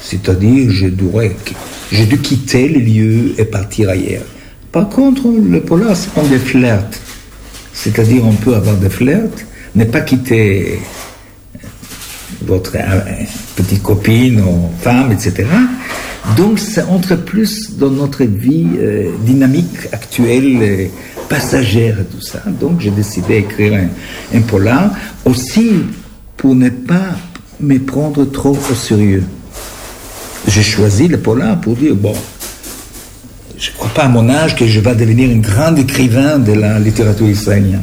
C'est-à-dire, 0.00 0.70
j'ai 0.70 2.06
dû 2.06 2.18
quitter 2.18 2.68
les 2.68 2.80
lieux 2.80 3.34
et 3.38 3.44
partir 3.44 3.88
ailleurs. 3.88 4.24
Par 4.70 4.88
contre, 4.88 5.22
le 5.28 5.60
polar, 5.60 5.96
c'est 5.96 6.12
comme 6.12 6.28
des 6.28 6.38
flirts. 6.38 7.00
C'est-à-dire, 7.72 8.24
on 8.26 8.32
peut 8.32 8.54
avoir 8.54 8.76
des 8.76 8.90
flirts, 8.90 9.38
ne 9.74 9.84
pas 9.84 10.02
quitter 10.02 10.78
votre 12.42 12.76
euh, 12.76 13.00
petite 13.56 13.82
copine 13.82 14.40
ou 14.40 14.70
femme, 14.80 15.12
etc. 15.12 15.46
Donc, 16.36 16.58
ça 16.58 16.86
entre 16.88 17.16
plus 17.16 17.76
dans 17.76 17.90
notre 17.90 18.24
vie 18.24 18.66
euh, 18.78 19.10
dynamique, 19.24 19.88
actuelle, 19.92 20.58
euh, 20.60 20.86
passagère, 21.28 21.96
tout 22.10 22.20
ça. 22.20 22.42
Donc, 22.60 22.80
j'ai 22.80 22.90
décidé 22.90 23.40
d'écrire 23.40 23.88
un, 24.34 24.40
polar, 24.42 24.90
aussi 25.24 25.70
pour 26.36 26.54
ne 26.54 26.68
pas 26.68 27.16
me 27.60 27.78
prendre 27.78 28.24
trop 28.24 28.56
au 28.70 28.74
sérieux. 28.74 29.24
J'ai 30.46 30.62
choisi 30.62 31.08
le 31.08 31.18
polar 31.18 31.60
pour 31.60 31.74
dire, 31.76 31.94
bon, 31.94 32.14
je 33.58 33.70
ne 33.70 33.76
crois 33.76 33.90
pas 33.90 34.04
à 34.04 34.08
mon 34.08 34.28
âge 34.28 34.54
que 34.54 34.66
je 34.66 34.80
vais 34.80 34.94
devenir 34.94 35.30
un 35.30 35.40
grand 35.40 35.74
écrivain 35.76 36.38
de 36.38 36.52
la 36.52 36.78
littérature 36.78 37.28
israélienne. 37.28 37.82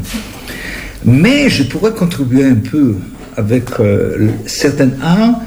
Mais 1.03 1.49
je 1.49 1.63
pourrais 1.63 1.91
contribuer 1.91 2.45
un 2.45 2.55
peu 2.55 2.95
avec 3.35 3.65
euh, 3.79 4.29
certains 4.45 4.91
arts 5.03 5.41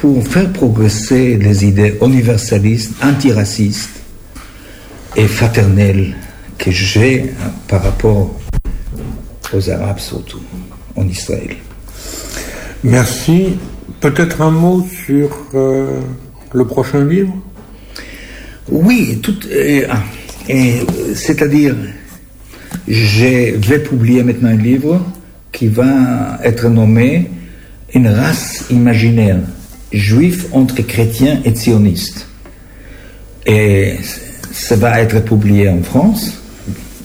pour 0.00 0.26
faire 0.26 0.52
progresser 0.52 1.36
les 1.36 1.64
idées 1.64 1.98
universalistes, 2.02 2.92
antiracistes 3.02 3.90
et 5.16 5.26
fraternelles 5.26 6.14
que 6.58 6.70
j'ai 6.70 7.32
hein, 7.42 7.50
par 7.68 7.82
rapport 7.82 8.34
aux 9.52 9.70
Arabes 9.70 9.98
surtout, 9.98 10.40
en 10.96 11.06
Israël. 11.08 11.56
Merci. 12.84 13.56
Peut-être 14.00 14.42
un 14.42 14.50
mot 14.50 14.86
sur 15.06 15.30
euh, 15.54 16.00
le 16.52 16.66
prochain 16.66 17.04
livre? 17.04 17.34
Oui, 18.68 19.18
tout, 19.22 19.36
euh, 19.50 19.86
ah, 19.88 20.02
c'est-à-dire, 21.14 21.74
je 22.86 23.56
vais 23.56 23.78
publier 23.78 24.22
maintenant 24.22 24.50
un 24.50 24.56
livre 24.56 25.00
qui 25.52 25.68
va 25.68 26.38
être 26.42 26.68
nommé 26.68 27.30
Une 27.94 28.08
race 28.08 28.64
imaginaire, 28.68 29.38
juif 29.92 30.46
entre 30.52 30.82
chrétiens 30.82 31.40
et 31.44 31.54
sionistes. 31.54 32.26
Et 33.46 33.94
ça 34.52 34.76
va 34.76 35.00
être 35.00 35.24
publié 35.24 35.68
en 35.68 35.82
France 35.82 36.38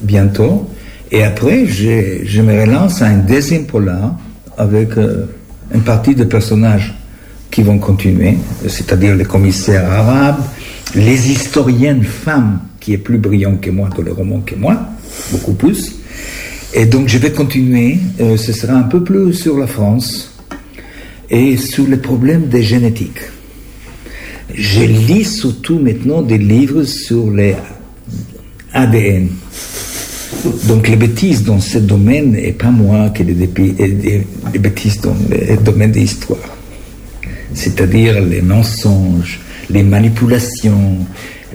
bientôt. 0.01 0.69
Et 1.11 1.23
après, 1.23 1.65
je, 1.65 2.41
me 2.41 2.61
relance 2.61 3.01
à 3.01 3.07
un 3.07 3.17
deuxième 3.17 3.65
polar 3.65 4.17
avec 4.57 4.97
euh, 4.97 5.25
une 5.73 5.81
partie 5.81 6.15
de 6.15 6.23
personnages 6.23 6.95
qui 7.51 7.63
vont 7.63 7.79
continuer, 7.79 8.37
c'est-à-dire 8.67 9.15
les 9.15 9.25
commissaires 9.25 9.89
arabes, 9.91 10.41
les 10.95 11.31
historiennes 11.31 12.03
femmes, 12.03 12.59
qui 12.79 12.93
est 12.93 12.97
plus 12.97 13.17
brillant 13.17 13.57
que 13.57 13.69
moi, 13.69 13.89
que 13.95 14.01
le 14.01 14.13
roman 14.13 14.39
que 14.39 14.55
moi, 14.55 14.77
beaucoup 15.31 15.53
plus. 15.53 15.95
Et 16.73 16.85
donc 16.85 17.09
je 17.09 17.17
vais 17.17 17.31
continuer, 17.31 17.99
euh, 18.21 18.37
ce 18.37 18.53
sera 18.53 18.73
un 18.73 18.83
peu 18.83 19.03
plus 19.03 19.33
sur 19.33 19.57
la 19.57 19.67
France 19.67 20.30
et 21.31 21.55
sur 21.55 21.87
les 21.87 21.97
problèmes 21.97 22.47
des 22.49 22.61
génétiques. 22.61 23.21
Je 24.53 24.81
lis 24.81 25.23
surtout 25.23 25.79
maintenant 25.79 26.21
des 26.21 26.37
livres 26.37 26.83
sur 26.83 27.31
les 27.31 27.55
ADN. 28.73 29.29
Donc 30.67 30.89
les 30.89 30.97
bêtises 30.97 31.43
dans 31.43 31.61
ce 31.61 31.77
domaine, 31.77 32.35
et 32.35 32.51
pas 32.51 32.69
moi 32.69 33.09
qui 33.11 33.23
les, 33.23 33.33
les 34.53 34.59
bêtises 34.59 34.99
dans 34.99 35.15
le 35.29 35.57
domaine 35.63 35.91
de 35.91 35.99
l'histoire. 35.99 36.57
C'est-à-dire 37.53 38.19
les 38.21 38.41
mensonges, 38.41 39.39
les 39.69 39.83
manipulations, 39.83 40.97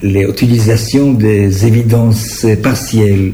l'utilisation 0.02 1.12
des 1.12 1.66
évidences 1.66 2.46
partielles. 2.62 3.32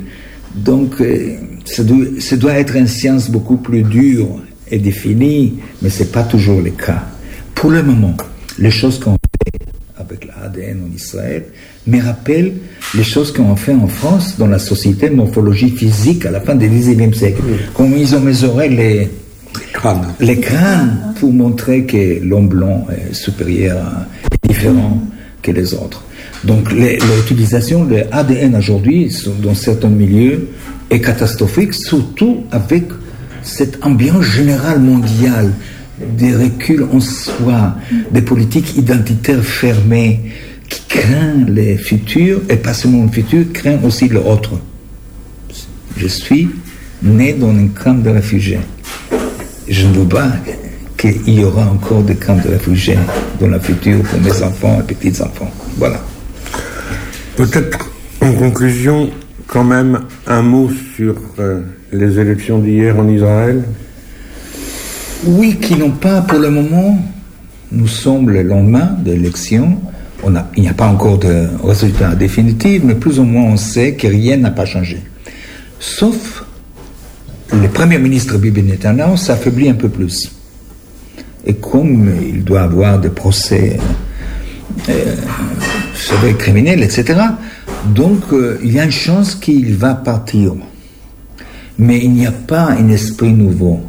Donc, 0.55 1.01
euh, 1.01 1.37
ça 1.65 1.83
ça 2.19 2.37
doit 2.37 2.55
être 2.55 2.77
une 2.77 2.89
science 2.89 3.31
beaucoup 3.31 3.57
plus 3.57 3.83
dure 3.83 4.41
et 4.73 4.79
définie, 4.79 5.59
mais 5.83 5.91
ce 5.91 6.03
n'est 6.03 6.09
pas 6.09 6.25
toujours 6.25 6.61
le 6.61 6.71
cas. 6.71 7.05
Pour 7.55 7.71
le 7.71 7.83
moment, 7.83 8.17
les 8.59 8.71
choses 8.71 8.99
qu'on 8.99 9.13
fait 9.13 9.67
avec 9.99 10.27
l'ADN 10.27 10.81
en 10.91 10.97
Israël 10.97 11.45
me 11.87 12.03
rappellent 12.03 12.55
les 12.95 13.05
choses 13.05 13.33
qu'on 13.33 13.55
fait 13.55 13.75
en 13.75 13.87
France 13.87 14.37
dans 14.39 14.47
la 14.47 14.59
société 14.59 15.11
morphologie 15.11 15.71
physique 15.71 16.27
à 16.27 16.31
la 16.31 16.41
fin 16.41 16.55
du 16.55 16.69
XIXe 16.69 17.17
siècle. 17.17 17.43
Comme 17.75 17.97
ils 17.97 18.15
ont 18.17 18.21
mesuré 18.21 18.69
les, 18.69 19.11
Crâne. 19.73 20.15
les 20.19 20.41
crânes 20.41 21.15
pour 21.21 21.31
montrer 21.31 21.85
que 21.85 22.25
l'homme 22.25 22.49
blanc 22.49 22.87
est 22.91 23.13
supérieur, 23.13 23.87
est 24.33 24.49
différent 24.49 24.99
que 25.43 25.53
les 25.53 25.75
autres. 25.75 26.03
Donc 26.45 26.73
l'utilisation 26.73 27.85
de 27.85 27.97
l'ADN 28.11 28.57
aujourd'hui 28.57 29.15
dans 29.43 29.55
certains 29.55 29.89
milieux 29.89 30.49
est 30.91 31.01
catastrophique, 31.01 31.75
surtout 31.75 32.45
avec 32.51 32.85
cette 33.43 33.85
ambiance 33.85 34.25
générale 34.25 34.81
mondiale 34.81 35.53
des 36.19 36.35
reculs 36.35 36.87
en 36.93 37.01
soi, 37.01 37.77
des 38.11 38.23
politiques 38.23 38.77
identitaires 38.77 39.45
fermées 39.45 40.21
qui 40.69 40.81
craignent 40.89 41.47
les 41.49 41.77
futurs, 41.77 42.41
et 42.49 42.57
pas 42.57 42.75
seulement 42.75 43.05
le 43.05 43.11
futur, 43.11 43.45
craignent 43.53 43.85
aussi 43.85 44.09
l'autre. 44.09 44.53
Je 45.97 46.07
suis 46.07 46.49
né 47.03 47.35
dans 47.35 47.51
un 47.51 47.69
camp 47.69 47.95
de 47.95 48.11
réfugiés. 48.11 48.61
Je 49.69 49.87
ne 49.87 49.93
veux 49.93 50.09
pas 50.09 50.33
qu'il 50.97 51.29
y 51.29 51.45
aura 51.45 51.67
encore 51.67 52.03
des 52.03 52.15
camps 52.15 52.37
de 52.37 52.49
réfugiés 52.49 52.99
dans 53.41 53.49
le 53.49 53.59
futur 53.59 54.03
pour 54.03 54.21
mes 54.21 54.43
enfants 54.43 54.81
et 54.81 54.95
petits-enfants. 54.95 55.51
Voilà. 55.77 56.01
Peut-être 57.37 57.91
en 58.21 58.33
conclusion, 58.33 59.11
quand 59.53 59.65
même, 59.65 60.01
un 60.27 60.41
mot 60.41 60.71
sur 60.97 61.15
euh, 61.39 61.61
les 61.93 62.19
élections 62.19 62.59
d'hier 62.59 62.99
en 62.99 63.07
Israël? 63.07 63.63
Oui, 65.27 65.59
qui 65.61 65.77
n'ont 65.77 65.91
pas 65.91 66.23
pour 66.23 66.39
le 66.39 66.49
moment, 66.49 66.99
nous 67.71 67.87
sommes 67.87 68.31
le 68.31 68.43
lendemain 68.43 68.97
de 69.05 69.13
l'élection. 69.13 69.79
On 70.25 70.33
il 70.57 70.63
n'y 70.63 70.69
a 70.71 70.73
pas 70.73 70.87
encore 70.87 71.19
de 71.19 71.49
résultat 71.63 72.15
définitif, 72.15 72.81
mais 72.83 72.95
plus 72.95 73.19
ou 73.19 73.25
moins 73.25 73.45
on 73.45 73.59
sait 73.59 73.95
que 73.95 74.07
rien 74.07 74.39
n'a 74.39 74.53
pas 74.53 74.65
changé. 74.65 75.03
Sauf 75.79 76.45
le 77.53 77.69
Premier 77.69 77.99
ministre 77.99 78.39
Bibi 78.39 78.63
Netanyahu 78.63 79.19
s'affaiblit 79.19 79.69
un 79.69 79.75
peu 79.75 79.91
plus. 79.91 80.33
Et 81.45 81.55
comme 81.55 82.11
il 82.23 82.43
doit 82.43 82.63
avoir 82.63 82.99
des 82.99 83.11
procès 83.11 83.79
euh, 84.89 85.15
savez, 85.95 86.35
criminels, 86.35 86.83
etc., 86.83 87.15
donc 87.87 88.33
euh, 88.33 88.59
il 88.63 88.73
y 88.73 88.81
a 88.81 88.85
une 88.85 88.91
chance 88.91 89.35
qu'il 89.35 89.75
va 89.75 89.95
partir. 89.95 90.55
Mais 91.79 91.99
il 91.99 92.13
n'y 92.13 92.27
a 92.27 92.33
pas 92.33 92.71
un 92.71 92.89
esprit 92.89 93.33
nouveau, 93.33 93.81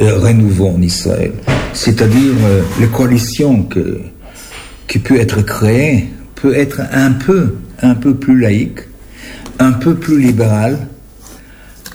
euh, 0.00 0.18
renouveau 0.18 0.68
en 0.68 0.82
Israël. 0.82 1.32
C'est-à-dire, 1.72 2.34
euh, 2.44 2.62
la 2.80 2.86
coalition 2.86 3.62
que, 3.62 4.00
qui 4.86 4.98
peut 4.98 5.18
être 5.18 5.42
créée 5.42 6.08
peut 6.34 6.54
être 6.54 6.80
un 6.92 7.12
peu, 7.12 8.14
plus 8.14 8.38
laïque, 8.38 8.80
un 9.58 9.72
peu 9.72 9.94
plus 9.94 10.20
libérale, 10.20 10.78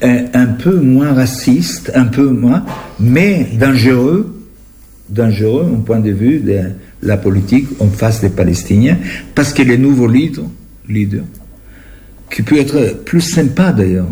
un, 0.02 0.26
un 0.34 0.48
peu 0.48 0.76
moins 0.80 1.14
raciste, 1.14 1.92
un 1.96 2.06
peu 2.06 2.30
moins, 2.30 2.66
mais 3.00 3.48
dangereux, 3.60 4.36
dangereux 5.10 5.72
au 5.74 5.78
point 5.78 6.00
de 6.00 6.12
vue 6.12 6.40
de 6.40 6.60
la 7.02 7.18
politique 7.18 7.68
en 7.80 7.88
face 7.88 8.22
des 8.22 8.30
Palestiniens, 8.30 8.98
parce 9.34 9.54
que 9.54 9.62
les 9.62 9.78
nouveaux 9.78 10.08
leaders, 10.08 10.46
leaders 10.88 11.24
qui 12.32 12.42
peut 12.42 12.60
être 12.60 13.04
plus 13.06 13.22
sympa 13.22 13.72
d'ailleurs, 13.72 14.08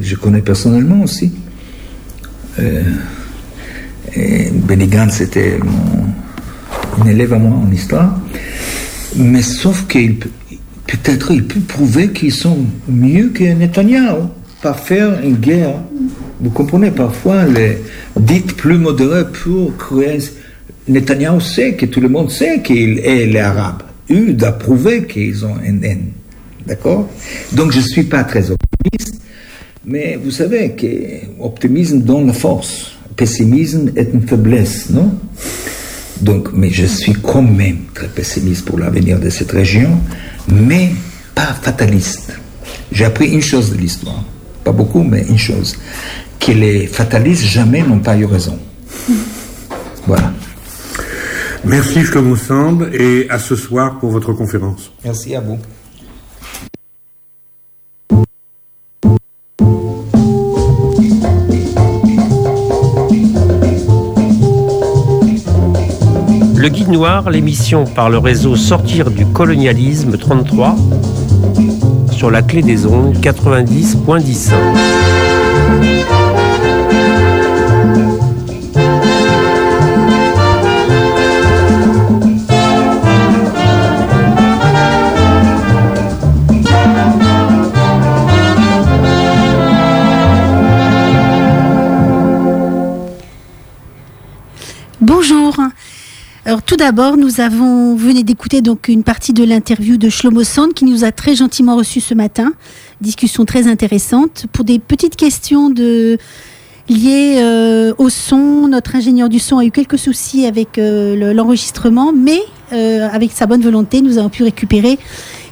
je 0.00 0.14
connais 0.16 0.40
personnellement 0.42 1.02
aussi. 1.02 1.32
Euh, 2.58 2.82
et 4.14 4.50
Benny 4.50 4.86
Gantz 4.86 5.12
c'était 5.14 5.58
mon, 5.58 7.02
un 7.04 7.06
élève 7.08 7.32
à 7.34 7.38
moi 7.38 7.56
en 7.56 7.70
histoire, 7.70 8.18
mais 9.16 9.42
sauf 9.42 9.86
qu'il 9.88 10.16
peut- 10.16 10.30
peut-être 10.86 11.32
il 11.32 11.44
peut 11.44 11.60
prouver 11.60 12.08
qu'ils 12.12 12.32
sont 12.32 12.58
mieux 12.88 13.28
que 13.28 13.44
Netanyahu, 13.44 14.28
par 14.62 14.78
faire 14.80 15.20
une 15.22 15.36
guerre. 15.36 15.74
Vous 16.40 16.50
comprenez, 16.50 16.90
parfois, 16.90 17.44
les 17.46 17.78
dites 18.18 18.54
plus 18.56 18.78
modérés 18.78 19.24
pour 19.44 19.76
créer. 19.76 20.18
Netanyahu 20.88 21.40
sait 21.40 21.74
que 21.74 21.86
tout 21.86 22.00
le 22.00 22.08
monde 22.08 22.30
sait 22.30 22.62
qu'il 22.62 22.98
est 23.00 23.26
les 23.26 23.38
Arabes. 23.40 23.82
Eux 24.10 24.32
doivent 24.32 24.58
prouver 24.58 25.04
qu'ils 25.06 25.44
ont 25.44 25.56
un 25.56 25.82
haine. 25.82 26.08
D'accord? 26.66 27.08
Donc 27.52 27.72
je 27.72 27.78
ne 27.78 27.84
suis 27.84 28.04
pas 28.04 28.24
très 28.24 28.50
optimiste, 28.50 29.20
mais 29.84 30.18
vous 30.22 30.30
savez 30.30 30.72
que 30.72 30.86
optimisme 31.40 32.00
donne 32.00 32.26
la 32.26 32.32
force. 32.32 32.92
Pessimisme 33.16 33.92
est 33.96 34.10
une 34.12 34.26
faiblesse, 34.26 34.90
non? 34.90 35.12
Donc, 36.20 36.48
mais 36.52 36.70
je 36.70 36.86
suis 36.86 37.12
quand 37.12 37.42
même 37.42 37.78
très 37.94 38.08
pessimiste 38.08 38.64
pour 38.64 38.78
l'avenir 38.78 39.20
de 39.20 39.30
cette 39.30 39.52
région, 39.52 39.90
mais 40.48 40.90
pas 41.34 41.54
fataliste. 41.60 42.32
J'ai 42.90 43.04
appris 43.04 43.30
une 43.30 43.42
chose 43.42 43.70
de 43.70 43.76
l'histoire, 43.76 44.24
pas 44.64 44.72
beaucoup, 44.72 45.02
mais 45.02 45.24
une 45.28 45.38
chose, 45.38 45.76
que 46.40 46.52
les 46.52 46.86
fatalistes 46.86 47.44
jamais 47.44 47.82
n'ont 47.82 48.00
pas 48.00 48.16
eu 48.16 48.24
raison. 48.24 48.58
Voilà. 50.06 50.32
Merci 51.64 52.04
Shlomo 52.04 52.36
Sand 52.36 52.90
et 52.92 53.26
à 53.28 53.40
ce 53.40 53.56
soir 53.56 53.98
pour 53.98 54.12
votre 54.12 54.32
conférence. 54.32 54.92
Merci 55.04 55.34
à 55.34 55.40
vous. 55.40 55.58
Le 66.66 66.70
Guide 66.72 66.88
Noir, 66.88 67.30
l'émission 67.30 67.84
par 67.84 68.10
le 68.10 68.18
réseau 68.18 68.56
Sortir 68.56 69.12
du 69.12 69.24
colonialisme 69.24 70.18
33 70.18 70.74
sur 72.10 72.28
la 72.28 72.42
clé 72.42 72.60
des 72.60 72.86
ondes 72.86 73.16
90.10. 73.18 75.05
tout 96.66 96.76
d'abord, 96.76 97.16
nous 97.16 97.40
avons 97.40 97.94
venez 97.94 98.24
d'écouter 98.24 98.60
donc 98.60 98.88
une 98.88 99.04
partie 99.04 99.32
de 99.32 99.44
l'interview 99.44 99.96
de 99.96 100.08
Shlomo 100.08 100.42
Sand 100.42 100.74
qui 100.74 100.84
nous 100.84 101.04
a 101.04 101.12
très 101.12 101.36
gentiment 101.36 101.76
reçus 101.76 102.00
ce 102.00 102.12
matin. 102.14 102.52
Discussion 103.00 103.44
très 103.44 103.68
intéressante 103.68 104.46
pour 104.52 104.64
des 104.64 104.80
petites 104.80 105.14
questions 105.14 105.68
liées 106.88 107.36
euh, 107.38 107.94
au 107.98 108.08
son. 108.08 108.66
Notre 108.68 108.96
ingénieur 108.96 109.28
du 109.28 109.38
son 109.38 109.58
a 109.58 109.64
eu 109.64 109.70
quelques 109.70 109.98
soucis 109.98 110.44
avec 110.44 110.78
euh, 110.78 111.14
le- 111.14 111.32
l'enregistrement, 111.32 112.12
mais 112.12 112.40
euh, 112.72 113.08
avec 113.12 113.30
sa 113.30 113.46
bonne 113.46 113.62
volonté, 113.62 114.02
nous 114.02 114.18
avons 114.18 114.28
pu 114.30 114.42
récupérer 114.42 114.98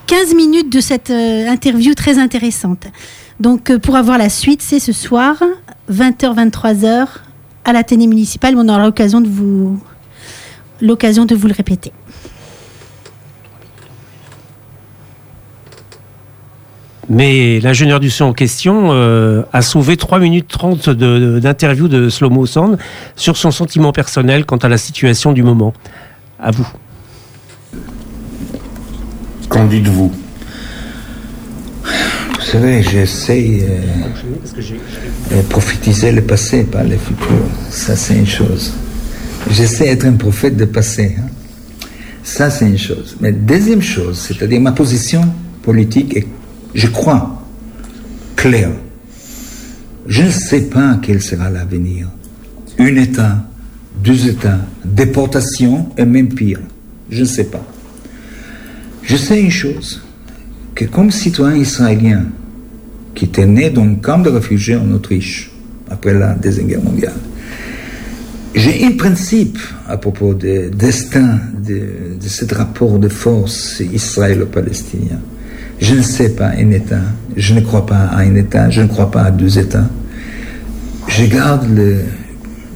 15 0.09 0.35
minutes 0.35 0.70
de 0.72 0.81
cette 0.81 1.11
interview 1.11 1.94
très 1.94 2.18
intéressante. 2.18 2.87
Donc 3.38 3.77
pour 3.79 3.94
avoir 3.94 4.18
la 4.18 4.29
suite, 4.29 4.62
c'est 4.62 4.81
ce 4.81 4.92
soir 4.92 5.37
20h 5.92 6.35
23h 6.50 7.07
à 7.64 7.72
l'Athénée 7.72 8.07
municipal, 8.09 8.55
on 8.59 8.68
aura 8.68 8.85
l'occasion 8.85 9.20
de 9.20 9.29
vous 9.29 9.79
l'occasion 10.81 11.25
de 11.25 11.35
vous 11.35 11.47
le 11.49 11.55
répéter. 11.55 11.93
Mais 17.11 17.61
l'ingénieur 17.61 18.01
du 18.01 18.09
son 18.09 18.25
en 18.27 18.33
question 18.33 18.89
euh, 18.93 19.43
a 19.53 19.61
sauvé 19.61 19.97
3 19.99 20.19
minutes 20.21 20.49
30 20.49 20.89
de- 20.89 20.95
de- 21.35 21.39
d'interview 21.39 21.87
de 21.87 22.09
Slomo 22.09 22.47
Sand 22.47 22.79
sur 23.15 23.37
son 23.37 23.51
sentiment 23.51 23.93
personnel 23.93 24.47
quant 24.47 24.57
à 24.57 24.69
la 24.69 24.79
situation 24.79 25.33
du 25.33 25.43
moment. 25.43 25.75
À 26.41 26.51
vous. 26.51 26.67
Qu'en 29.51 29.67
dites-vous? 29.67 30.13
Vous 31.85 32.41
savez, 32.61 32.83
j'essaye 32.83 33.65
euh, 33.69 35.37
de 35.37 35.43
prophétiser 35.43 36.11
le 36.11 36.23
passé, 36.23 36.65
pas 36.65 36.85
le 36.85 36.97
futur. 36.97 37.29
Ça, 37.69 37.97
c'est 37.97 38.15
une 38.17 38.27
chose. 38.27 38.73
J'essaie 39.50 39.85
d'être 39.87 40.07
un 40.07 40.12
prophète 40.14 40.57
de 40.57 40.64
passé. 40.64 41.16
hein. 41.18 41.28
Ça, 42.22 42.50
c'est 42.50 42.66
une 42.66 42.78
chose. 42.78 43.16
Mais 43.20 43.33
deuxième 43.33 43.83
chose, 43.83 44.18
c'est-à-dire 44.18 44.61
ma 44.61 44.72
position 44.72 45.22
politique 45.62 46.16
est, 46.16 46.26
je 46.74 46.87
crois, 46.87 47.42
claire. 48.37 48.70
Je 50.07 50.22
ne 50.22 50.30
sais 50.30 50.62
pas 50.62 50.98
quel 51.02 51.20
sera 51.22 51.50
l'avenir. 51.50 52.09
Un 52.78 52.96
État, 52.96 53.44
deux 54.02 54.28
États, 54.28 54.59
déportation 54.85 55.90
et 55.96 56.04
même 56.04 56.28
pire. 56.28 56.61
Je 57.11 57.20
ne 57.20 57.26
sais 57.26 57.44
pas. 57.44 57.64
Je 59.02 59.16
sais 59.16 59.40
une 59.40 59.50
chose, 59.50 60.02
que 60.74 60.87
comme 60.87 61.11
citoyen 61.11 61.57
israélien 61.57 62.24
qui 63.14 63.26
était 63.26 63.46
né 63.46 63.70
dans 63.70 63.83
un 63.85 63.94
camp 63.96 64.18
de 64.18 64.30
réfugiés 64.30 64.76
en 64.76 64.90
Autriche 64.92 65.50
après 65.90 66.14
la 66.14 66.35
Deuxième 66.35 66.66
Guerre 66.66 66.83
mondiale, 66.83 67.12
j'ai 68.55 68.85
un 68.85 68.93
principe 68.93 69.59
à 69.88 69.97
propos 69.97 70.35
du 70.35 70.71
destin 70.71 71.40
de, 71.67 72.17
de 72.21 72.29
ce 72.29 72.45
rapport 72.55 72.99
de 72.99 73.09
force 73.09 73.81
israélo-palestinien. 73.81 75.19
Je 75.81 75.95
ne 75.95 76.03
sais 76.03 76.31
pas 76.31 76.51
un 76.51 76.71
État, 76.71 77.03
je 77.37 77.55
ne 77.55 77.61
crois 77.61 77.85
pas 77.85 78.05
à 78.12 78.19
un 78.19 78.35
État, 78.37 78.71
je 78.71 78.83
ne 78.83 78.87
crois 78.87 79.11
pas 79.11 79.23
à 79.23 79.31
deux 79.31 79.59
États. 79.59 79.88
Je 81.09 81.25
garde 81.25 81.67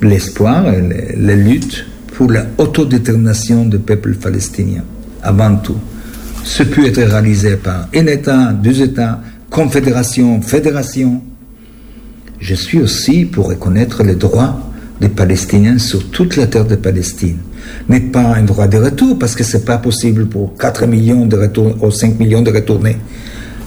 l'espoir 0.02 0.68
et 0.68 1.14
la 1.16 1.36
lutte 1.36 1.86
pour 2.14 2.30
l'autodétermination 2.30 3.64
du 3.64 3.78
peuple 3.78 4.14
palestinien, 4.14 4.82
avant 5.22 5.56
tout. 5.56 5.78
Ce 6.42 6.64
peut 6.64 6.86
être 6.86 7.00
réalisé 7.02 7.56
par 7.56 7.88
un 7.94 8.06
État, 8.06 8.52
deux 8.52 8.82
États, 8.82 9.20
confédération, 9.48 10.42
fédération. 10.42 11.22
Je 12.40 12.54
suis 12.54 12.80
aussi 12.80 13.24
pour 13.24 13.48
reconnaître 13.48 14.02
les 14.02 14.16
droits 14.16 14.60
des 15.00 15.08
Palestiniens 15.08 15.78
sur 15.78 16.10
toute 16.10 16.36
la 16.36 16.46
terre 16.46 16.66
de 16.66 16.76
Palestine. 16.76 17.38
Mais 17.88 18.00
pas 18.00 18.34
un 18.34 18.42
droit 18.42 18.66
de 18.66 18.78
retour, 18.78 19.18
parce 19.18 19.34
que 19.34 19.44
c'est 19.44 19.64
pas 19.64 19.78
possible 19.78 20.26
pour 20.26 20.56
4 20.56 20.86
millions 20.86 21.26
de 21.26 21.36
retour, 21.36 21.76
ou 21.82 21.90
5 21.90 22.18
millions 22.18 22.42
de 22.42 22.50
retourner. 22.50 22.96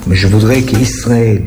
Mais 0.07 0.15
je 0.15 0.27
voudrais 0.27 0.61
qu'Israël 0.61 1.43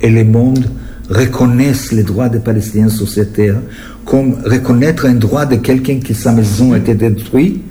et 0.00 0.10
le 0.10 0.24
monde 0.24 0.68
reconnaissent 1.08 1.92
les 1.92 2.02
droits 2.02 2.28
des 2.28 2.38
Palestiniens 2.38 2.88
sur 2.88 3.08
cette 3.08 3.34
terre, 3.34 3.56
comme 4.04 4.36
reconnaître 4.44 5.06
un 5.06 5.14
droit 5.14 5.46
de 5.46 5.56
quelqu'un 5.56 6.00
qui 6.00 6.14
sa 6.14 6.32
maison 6.32 6.72
a 6.72 6.78
été 6.78 6.94
détruite, 6.94 7.62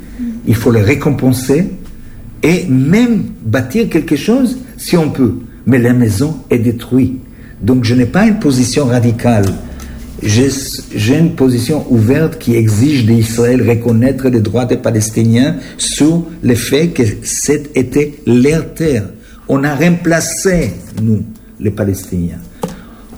il 0.47 0.55
faut 0.55 0.71
le 0.71 0.79
récompenser 0.79 1.69
et 2.43 2.65
même 2.67 3.23
bâtir 3.43 3.89
quelque 3.89 4.15
chose 4.15 4.57
si 4.77 4.97
on 4.97 5.09
peut. 5.11 5.35
Mais 5.65 5.77
la 5.77 5.93
maison 5.93 6.37
est 6.49 6.59
détruite. 6.59 7.19
Donc 7.61 7.83
je 7.83 7.93
n'ai 7.93 8.05
pas 8.05 8.25
une 8.25 8.39
position 8.39 8.85
radicale 8.85 9.45
j'ai 10.23 11.17
une 11.17 11.35
position 11.35 11.85
ouverte 11.89 12.37
qui 12.37 12.55
exige 12.55 13.05
d'Israël 13.05 13.67
reconnaître 13.67 14.29
les 14.29 14.39
droits 14.39 14.65
des 14.65 14.77
Palestiniens 14.77 15.55
sur 15.77 16.25
le 16.43 16.55
fait 16.55 16.89
que 16.89 17.03
c'était 17.23 18.13
leur 18.27 18.73
terre. 18.73 19.05
On 19.47 19.63
a 19.63 19.75
remplacé, 19.75 20.73
nous, 21.01 21.23
les 21.59 21.71
Palestiniens. 21.71 22.39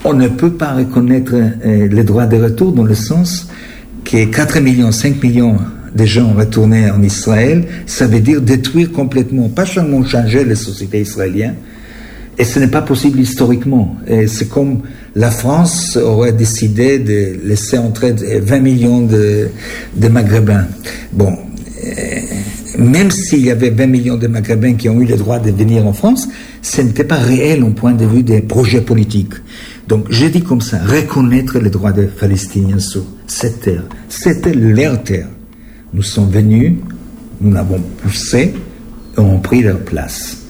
On 0.06 0.14
ne 0.14 0.28
peut 0.28 0.52
pas 0.52 0.74
reconnaître 0.74 1.34
euh, 1.34 1.88
les 1.90 2.04
droits 2.04 2.26
de 2.26 2.42
retour 2.42 2.72
dans 2.72 2.84
le 2.84 2.96
sens 2.96 3.48
que 4.04 4.26
4 4.26 4.60
millions, 4.60 4.92
5 4.92 5.22
millions 5.22 5.58
de 5.96 6.06
gens 6.06 6.34
retournés 6.34 6.90
en 6.90 7.02
Israël, 7.04 7.66
ça 7.86 8.08
veut 8.08 8.20
dire 8.20 8.42
détruire 8.42 8.92
complètement, 8.92 9.50
pas 9.50 9.66
seulement 9.66 10.04
changer 10.06 10.44
les 10.44 10.56
sociétés 10.56 11.02
israéliennes, 11.02 11.56
et 12.38 12.44
ce 12.44 12.60
n'est 12.60 12.68
pas 12.68 12.82
possible 12.82 13.20
historiquement. 13.20 13.96
C'est 14.28 14.50
comme 14.50 14.82
la 15.16 15.30
France 15.30 15.98
aurait 15.98 16.34
décidé 16.34 17.00
de 17.00 17.38
laisser 17.44 17.78
entrer 17.78 18.14
20 18.14 18.60
millions 18.60 19.02
de, 19.02 19.50
de 19.96 20.08
Maghrébins. 20.08 20.66
Bon, 21.12 21.38
euh, 21.86 22.20
même 22.80 23.12
s'il 23.12 23.46
y 23.46 23.52
avait 23.52 23.70
20 23.70 23.86
millions 23.86 24.18
de 24.18 24.28
Maghrébins 24.28 24.74
qui 24.74 24.90
ont 24.90 25.00
eu 25.00 25.06
le 25.06 25.16
droit 25.16 25.38
de 25.38 25.52
venir 25.52 25.86
en 25.86 25.94
France, 25.94 26.28
ce 26.64 26.82
n'était 26.82 27.04
pas 27.04 27.18
réel 27.18 27.64
au 27.64 27.70
point 27.70 27.94
de 27.94 28.06
vue 28.06 28.24
des 28.24 28.42
projets 28.42 28.82
politiques. 28.82 29.34
Donc, 29.88 30.08
j'ai 30.10 30.30
dit 30.30 30.42
comme 30.42 30.62
ça, 30.62 30.80
reconnaître 30.84 31.60
les 31.60 31.70
droits 31.70 31.92
des 31.92 32.08
Palestiniens 32.08 32.80
sur 32.80 33.06
cette 33.28 33.62
terre. 33.62 33.84
C'était 34.10 34.54
leur 34.54 35.04
terre. 35.04 35.28
Nous 35.94 36.04
sommes 36.04 36.32
venus, 36.32 36.74
nous 37.42 37.54
l'avons 37.54 37.82
poussé, 38.02 38.54
et 39.16 39.20
on 39.20 39.40
pris 39.40 39.62
leur 39.62 39.80
place 39.80 40.43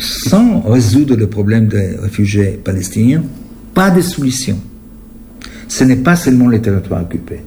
sans 0.00 0.60
résoudre 0.62 1.14
le 1.14 1.28
problème 1.28 1.68
des 1.68 1.96
réfugiés 2.00 2.58
palestiniens, 2.64 3.22
pas 3.74 3.90
de 3.90 4.00
solution. 4.00 4.58
Ce 5.68 5.84
n'est 5.84 5.96
pas 5.96 6.16
seulement 6.16 6.48
les 6.48 6.60
territoires 6.60 7.02
occupés, 7.02 7.42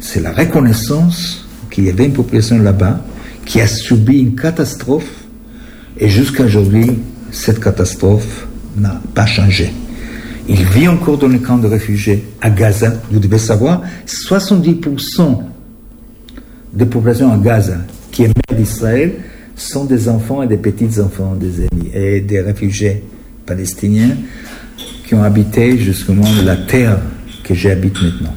c'est 0.00 0.20
la 0.20 0.32
reconnaissance 0.32 1.46
qu'il 1.70 1.84
y 1.84 1.90
avait 1.90 2.06
une 2.06 2.12
population 2.12 2.58
là-bas 2.58 3.00
qui 3.44 3.60
a 3.60 3.66
subi 3.66 4.20
une 4.20 4.34
catastrophe 4.34 5.24
et 5.98 6.08
jusqu'à 6.08 6.44
aujourd'hui, 6.44 6.98
cette 7.30 7.60
catastrophe 7.60 8.46
n'a 8.76 9.00
pas 9.14 9.26
changé. 9.26 9.72
Il 10.48 10.64
vit 10.64 10.88
encore 10.88 11.18
dans 11.18 11.28
le 11.28 11.38
camp 11.38 11.58
de 11.58 11.66
réfugiés 11.66 12.24
à 12.40 12.50
Gaza. 12.50 12.92
Vous 13.10 13.18
devez 13.18 13.38
savoir, 13.38 13.82
70% 14.06 15.42
des 16.72 16.84
populations 16.84 17.32
à 17.32 17.38
Gaza 17.38 17.78
qui 18.10 18.24
émettent 18.24 18.56
d'Israël 18.56 19.14
sont 19.56 19.84
des 19.84 20.08
enfants 20.08 20.42
et 20.42 20.46
des 20.46 20.56
petits-enfants 20.56 21.34
des 21.34 21.66
ennemis 21.66 21.90
et 21.94 22.20
des 22.20 22.40
réfugiés 22.40 23.02
palestiniens 23.46 24.16
qui 25.06 25.14
ont 25.14 25.22
habité 25.22 25.78
justement 25.78 26.24
la 26.44 26.56
terre 26.56 26.98
que 27.42 27.54
j'habite 27.54 28.00
maintenant. 28.02 28.34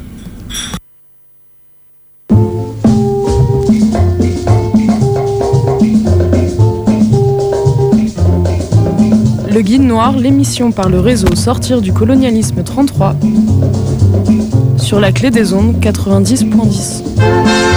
Le 9.57 9.61
Guide 9.63 9.81
Noir, 9.81 10.15
l'émission 10.15 10.71
par 10.71 10.87
le 10.87 10.99
réseau 10.99 11.33
Sortir 11.35 11.81
du 11.81 11.91
colonialisme 11.91 12.61
33 12.63 13.15
sur 14.77 14.99
la 14.99 15.11
clé 15.11 15.31
des 15.31 15.53
ondes 15.53 15.79
90.10. 15.81 17.76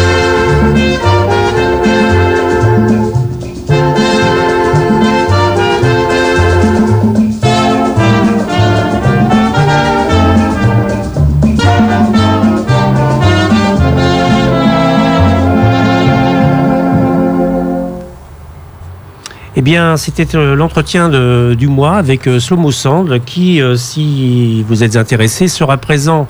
Eh 19.60 19.62
bien, 19.62 19.98
c'était 19.98 20.36
euh, 20.36 20.54
l'entretien 20.54 21.10
du 21.54 21.68
mois 21.68 21.96
avec 21.96 22.26
euh, 22.26 22.40
Slomo 22.40 22.70
Sand, 22.70 23.22
qui, 23.26 23.60
euh, 23.60 23.76
si 23.76 24.64
vous 24.66 24.82
êtes 24.82 24.96
intéressé, 24.96 25.48
sera 25.48 25.76
présent 25.76 26.26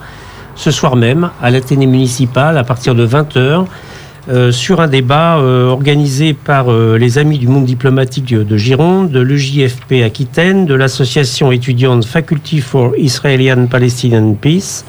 ce 0.55 0.69
soir 0.69 0.97
même 0.97 1.29
à 1.41 1.49
l'Athénée 1.49 1.85
municipal 1.85 2.57
à 2.57 2.65
partir 2.65 2.93
de 2.93 3.07
20h 3.07 3.67
sur 4.51 4.81
un 4.81 4.87
débat 4.87 5.37
organisé 5.37 6.33
par 6.33 6.71
les 6.71 7.17
Amis 7.17 7.39
du 7.39 7.47
monde 7.47 7.65
diplomatique 7.65 8.35
de 8.35 8.57
Gironde, 8.57 9.09
de 9.09 9.19
l'EJFP 9.19 10.03
Aquitaine, 10.05 10.65
de 10.65 10.75
l'association 10.75 11.51
étudiante 11.51 12.05
Faculty 12.05 12.59
for 12.59 12.91
Israelian 12.97 13.65
Palestinian 13.65 14.33
Peace 14.33 14.83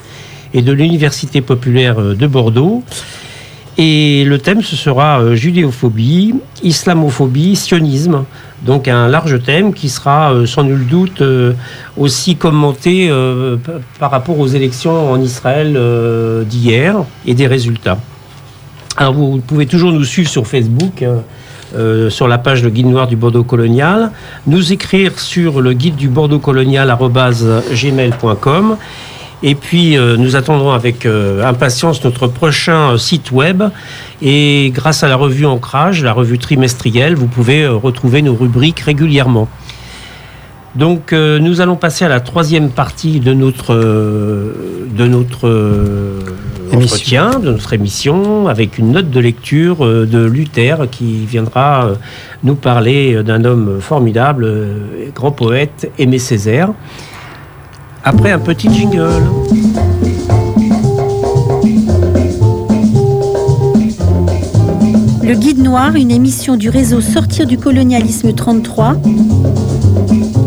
et 0.52 0.60
de 0.60 0.72
l'Université 0.72 1.40
populaire 1.40 1.96
de 1.96 2.26
Bordeaux. 2.26 2.82
Et 3.78 4.24
le 4.24 4.38
thème, 4.38 4.62
ce 4.62 4.76
sera 4.76 5.20
euh, 5.20 5.34
judéophobie, 5.34 6.34
islamophobie, 6.62 7.56
sionisme. 7.56 8.24
Donc 8.62 8.86
un 8.86 9.08
large 9.08 9.42
thème 9.42 9.72
qui 9.72 9.88
sera 9.88 10.32
euh, 10.32 10.46
sans 10.46 10.62
nul 10.62 10.86
doute 10.86 11.22
euh, 11.22 11.54
aussi 11.96 12.36
commenté 12.36 13.10
par 13.98 14.10
rapport 14.10 14.38
aux 14.38 14.46
élections 14.46 15.10
en 15.10 15.20
Israël 15.20 15.78
d'hier 16.46 16.96
et 17.26 17.34
des 17.34 17.46
résultats. 17.46 17.98
Alors 18.96 19.14
vous 19.14 19.38
pouvez 19.38 19.66
toujours 19.66 19.92
nous 19.92 20.04
suivre 20.04 20.28
sur 20.28 20.46
Facebook. 20.46 21.04
sur 22.10 22.28
la 22.28 22.36
page 22.36 22.62
Le 22.62 22.68
Guide 22.68 22.88
Noir 22.88 23.06
du 23.06 23.16
Bordeaux 23.16 23.44
Colonial, 23.44 24.10
nous 24.46 24.72
écrire 24.74 25.18
sur 25.18 25.62
le 25.62 25.72
guide 25.72 25.96
du 25.96 26.08
Bordeaux 26.08 26.38
Colonial 26.38 26.94
gmail.com 27.72 28.76
et 29.42 29.56
puis, 29.56 29.98
euh, 29.98 30.16
nous 30.16 30.36
attendrons 30.36 30.70
avec 30.70 31.04
euh, 31.04 31.44
impatience 31.44 32.04
notre 32.04 32.28
prochain 32.28 32.92
euh, 32.92 32.96
site 32.96 33.32
web. 33.32 33.64
Et 34.22 34.70
grâce 34.72 35.02
à 35.02 35.08
la 35.08 35.16
revue 35.16 35.46
Ancrage, 35.46 36.04
la 36.04 36.12
revue 36.12 36.38
trimestrielle, 36.38 37.16
vous 37.16 37.26
pouvez 37.26 37.66
retrouver 37.66 38.22
nos 38.22 38.34
rubriques 38.34 38.80
régulièrement. 38.80 39.48
Donc, 40.76 41.12
nous 41.12 41.60
allons 41.60 41.76
passer 41.76 42.06
à 42.06 42.08
la 42.08 42.20
troisième 42.20 42.70
partie 42.70 43.20
de 43.20 43.34
notre, 43.34 43.74
de 43.74 45.06
notre 45.06 45.50
entretien, 46.72 47.40
de 47.40 47.50
notre 47.50 47.74
émission, 47.74 48.48
avec 48.48 48.78
une 48.78 48.92
note 48.92 49.10
de 49.10 49.20
lecture 49.20 49.84
de 49.84 50.24
Luther 50.24 50.88
qui 50.90 51.26
viendra 51.26 51.90
nous 52.42 52.54
parler 52.54 53.22
d'un 53.22 53.44
homme 53.44 53.82
formidable, 53.82 54.50
grand 55.14 55.32
poète, 55.32 55.92
Aimé 55.98 56.18
Césaire 56.18 56.70
après 58.04 58.32
un 58.32 58.38
petit 58.38 58.72
jingle. 58.72 59.22
Le 65.22 65.34
Guide 65.34 65.58
Noir, 65.58 65.94
une 65.94 66.10
émission 66.10 66.56
du 66.56 66.68
réseau 66.68 67.00
Sortir 67.00 67.46
du 67.46 67.56
colonialisme 67.56 68.32
33 68.32 68.96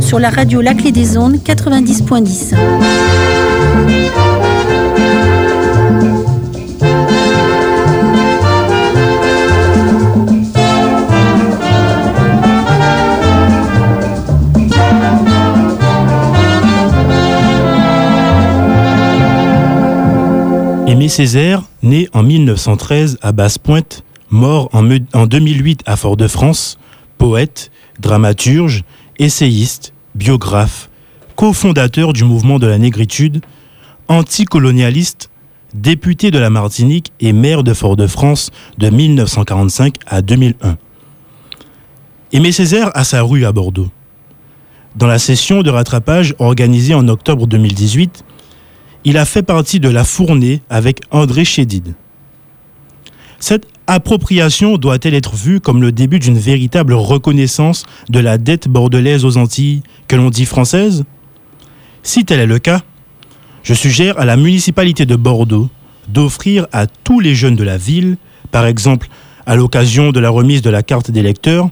sur 0.01 0.19
la 0.19 0.29
radio 0.29 0.61
La 0.61 0.73
Clé 0.73 0.91
des 0.91 1.17
Ondes 1.17 1.37
90.10. 1.37 4.34
Aimé 20.95 21.09
Césaire, 21.09 21.61
né 21.83 22.07
en 22.13 22.23
1913 22.23 23.17
à 23.21 23.33
Basse-Pointe, 23.33 24.05
mort 24.29 24.69
en, 24.71 25.25
2008 25.25 25.81
à 25.85 25.97
Fort-de-France, 25.97 26.79
poète, 27.17 27.69
dramaturge, 27.99 28.85
essayiste, 29.19 29.91
biographe, 30.15 30.89
cofondateur 31.35 32.13
du 32.13 32.23
mouvement 32.23 32.59
de 32.59 32.67
la 32.67 32.77
négritude, 32.77 33.41
anticolonialiste, 34.07 35.29
député 35.73 36.31
de 36.31 36.39
la 36.39 36.49
Martinique 36.49 37.11
et 37.19 37.33
maire 37.33 37.63
de 37.63 37.73
Fort-de-France 37.73 38.51
de 38.77 38.89
1945 38.89 39.95
à 40.07 40.21
2001. 40.21 40.77
Aimé 42.31 42.53
Césaire 42.53 42.91
a 42.93 43.03
sa 43.03 43.21
rue 43.21 43.43
à 43.43 43.51
Bordeaux. 43.51 43.89
Dans 44.95 45.07
la 45.07 45.19
session 45.19 45.61
de 45.61 45.69
rattrapage 45.69 46.35
organisée 46.39 46.93
en 46.93 47.09
octobre 47.09 47.47
2018, 47.47 48.23
il 49.05 49.17
a 49.17 49.25
fait 49.25 49.43
partie 49.43 49.79
de 49.79 49.87
la 49.87 50.03
fournée 50.03 50.61
avec 50.69 51.01
André 51.11 51.45
Chédid. 51.45 51.93
Cette 53.39 53.67
appropriation 53.85 54.77
doit-elle 54.77 55.13
être 55.13 55.35
vue 55.35 55.61
comme 55.61 55.81
le 55.81 55.91
début 55.91 56.17
d'une 56.17 56.39
véritable 56.39 56.93
reconnaissance 56.93 57.85
de 58.09 58.19
la 58.19 58.39
dette 58.39 58.67
bordelaise 58.67 59.23
aux 59.23 59.37
Antilles, 59.37 59.83
que 60.07 60.15
l'on 60.15 60.31
dit 60.31 60.45
française? 60.45 61.03
Si 62.01 62.25
tel 62.25 62.39
est 62.39 62.47
le 62.47 62.57
cas, 62.57 62.81
je 63.61 63.75
suggère 63.75 64.19
à 64.19 64.25
la 64.25 64.37
municipalité 64.37 65.05
de 65.05 65.15
Bordeaux 65.15 65.69
d'offrir 66.07 66.65
à 66.71 66.87
tous 66.87 67.19
les 67.19 67.35
jeunes 67.35 67.55
de 67.55 67.63
la 67.63 67.77
ville, 67.77 68.17
par 68.51 68.65
exemple 68.65 69.07
à 69.45 69.55
l'occasion 69.55 70.11
de 70.11 70.19
la 70.19 70.31
remise 70.31 70.63
de 70.63 70.71
la 70.71 70.81
carte 70.81 71.11
d'électeur, 71.11 71.69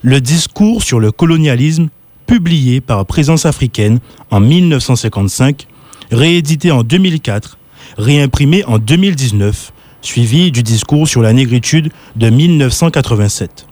le 0.00 0.22
discours 0.22 0.82
sur 0.82 1.00
le 1.00 1.12
colonialisme 1.12 1.88
publié 2.26 2.80
par 2.80 3.04
Présence 3.04 3.44
africaine 3.44 3.98
en 4.30 4.40
1955 4.40 5.66
réédité 6.12 6.70
en 6.70 6.82
2004, 6.82 7.58
réimprimé 7.98 8.64
en 8.64 8.78
2019, 8.78 9.72
suivi 10.00 10.50
du 10.50 10.62
discours 10.62 11.08
sur 11.08 11.22
la 11.22 11.32
négritude 11.32 11.90
de 12.16 12.30
1987. 12.30 13.66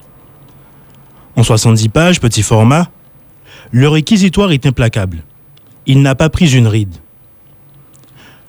En 1.36 1.42
70 1.42 1.88
pages, 1.88 2.20
petit 2.20 2.42
format, 2.42 2.88
le 3.70 3.88
réquisitoire 3.88 4.52
est 4.52 4.66
implacable. 4.66 5.24
Il 5.86 6.02
n'a 6.02 6.14
pas 6.14 6.28
pris 6.28 6.54
une 6.54 6.66
ride. 6.66 6.94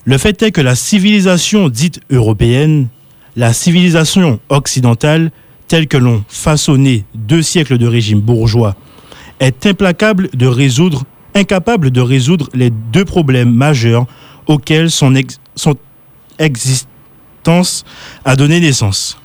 Le 0.04 0.18
fait 0.18 0.42
est 0.42 0.50
que 0.50 0.60
la 0.60 0.74
civilisation 0.74 1.68
dite 1.68 2.00
européenne, 2.10 2.88
la 3.36 3.52
civilisation 3.52 4.40
occidentale, 4.48 5.30
telle 5.68 5.86
que 5.86 5.96
l'ont 5.96 6.24
façonné 6.28 7.04
deux 7.14 7.42
siècles 7.42 7.78
de 7.78 7.86
régime 7.86 8.20
bourgeois, 8.20 8.74
est 9.38 9.66
implacable 9.66 10.28
de 10.34 10.46
résoudre 10.46 11.04
incapable 11.34 11.90
de 11.90 12.00
résoudre 12.00 12.48
les 12.54 12.70
deux 12.70 13.04
problèmes 13.04 13.52
majeurs 13.52 14.06
auxquels 14.46 14.90
son, 14.90 15.14
existence 16.38 17.84
a 18.24 18.36
donné 18.36 18.60
naissance. 18.60 19.18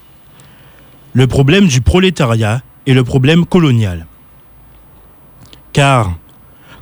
Le 1.13 1.27
problème 1.27 1.67
du 1.67 1.81
prolétariat 1.81 2.61
et 2.85 2.93
le 2.93 3.03
problème 3.03 3.45
colonial. 3.45 4.05
Car, 5.73 6.17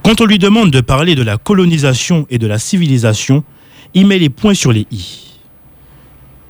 quand 0.03 0.21
on 0.21 0.25
lui 0.25 0.39
demande 0.39 0.71
de 0.71 0.81
parler 0.81 1.15
de 1.15 1.23
la 1.23 1.38
colonisation 1.38 2.27
et 2.29 2.38
de 2.38 2.47
la 2.47 2.59
civilisation, 2.59 3.43
il 3.93 4.07
met 4.07 4.19
les 4.19 4.29
points 4.29 4.53
sur 4.53 4.71
les 4.71 4.85
i. 4.91 5.39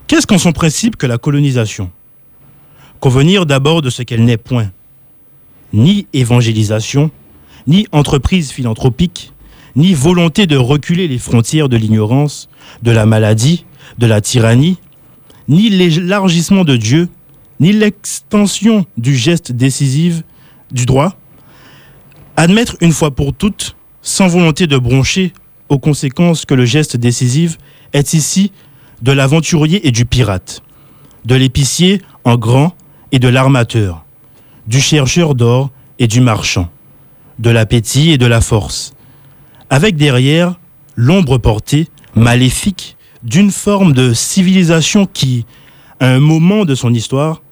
Qu'est-ce 0.06 0.26
qu'en 0.26 0.38
son 0.38 0.52
principe 0.52 0.96
que 0.96 1.06
la 1.06 1.18
colonisation? 1.18 1.90
Convenir 3.00 3.46
d'abord 3.46 3.82
de 3.82 3.90
ce 3.90 4.02
qu'elle 4.02 4.24
n'est 4.24 4.36
point. 4.36 4.70
Ni 5.72 6.06
évangélisation, 6.12 7.10
ni 7.66 7.86
entreprise 7.92 8.50
philanthropique, 8.50 9.32
ni 9.74 9.94
volonté 9.94 10.46
de 10.46 10.56
reculer 10.56 11.08
les 11.08 11.18
frontières 11.18 11.68
de 11.68 11.76
l'ignorance, 11.76 12.48
de 12.82 12.90
la 12.90 13.06
maladie, 13.06 13.64
de 13.98 14.06
la 14.06 14.20
tyrannie, 14.20 14.78
ni 15.48 15.68
l'élargissement 15.68 16.64
de 16.64 16.76
Dieu, 16.76 17.08
ni 17.60 17.72
l'extension 17.72 18.86
du 18.96 19.16
geste 19.16 19.52
décisif 19.52 20.22
du 20.72 20.86
droit, 20.86 21.16
admettre 22.36 22.76
une 22.80 22.92
fois 22.92 23.10
pour 23.10 23.32
toutes, 23.32 23.76
sans 24.02 24.28
volonté 24.28 24.66
de 24.66 24.76
broncher 24.76 25.32
aux 25.68 25.78
conséquences 25.78 26.44
que 26.44 26.54
le 26.54 26.64
geste 26.64 26.96
décisif 26.96 27.58
est 27.92 28.14
ici 28.14 28.52
de 29.02 29.12
l'aventurier 29.12 29.86
et 29.86 29.90
du 29.90 30.04
pirate, 30.04 30.62
de 31.24 31.34
l'épicier 31.34 32.00
en 32.24 32.36
grand 32.36 32.74
et 33.12 33.18
de 33.18 33.28
l'armateur, 33.28 34.04
du 34.66 34.80
chercheur 34.80 35.34
d'or 35.34 35.70
et 35.98 36.06
du 36.06 36.20
marchand 36.20 36.68
de 37.38 37.50
l'appétit 37.50 38.10
et 38.10 38.18
de 38.18 38.26
la 38.26 38.40
force, 38.40 38.94
avec 39.70 39.96
derrière 39.96 40.58
l'ombre 40.96 41.38
portée, 41.38 41.88
maléfique, 42.14 42.96
d'une 43.22 43.50
forme 43.50 43.92
de 43.92 44.14
civilisation 44.14 45.06
qui, 45.06 45.44
à 46.00 46.08
un 46.08 46.20
moment 46.20 46.64
de 46.64 46.74
son 46.74 46.94
histoire, 46.94 47.42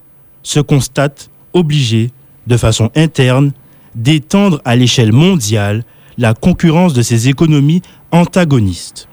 se 0.42 0.60
constate 0.60 1.30
obligée, 1.52 2.10
de 2.46 2.56
façon 2.56 2.90
interne, 2.94 3.52
d'étendre 3.94 4.60
à 4.64 4.76
l'échelle 4.76 5.12
mondiale 5.12 5.84
la 6.18 6.34
concurrence 6.34 6.92
de 6.92 7.02
ses 7.02 7.28
économies 7.28 7.82
antagonistes. 8.12 9.08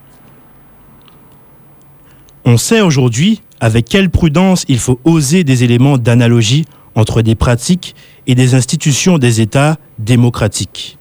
On 2.46 2.58
sait 2.58 2.82
aujourd'hui 2.82 3.42
avec 3.60 3.86
quelle 3.86 4.10
prudence 4.10 4.66
il 4.68 4.80
faut 4.80 5.00
oser 5.04 5.44
des 5.44 5.64
éléments 5.64 5.98
d'analogie 5.98 6.66
entre 6.96 7.22
des 7.22 7.36
pratiques 7.36 7.96
et 8.28 8.36
des 8.36 8.56
institutions 8.56 9.18
des 9.18 9.42
États 9.42 9.78
démocratiques. 10.00 10.98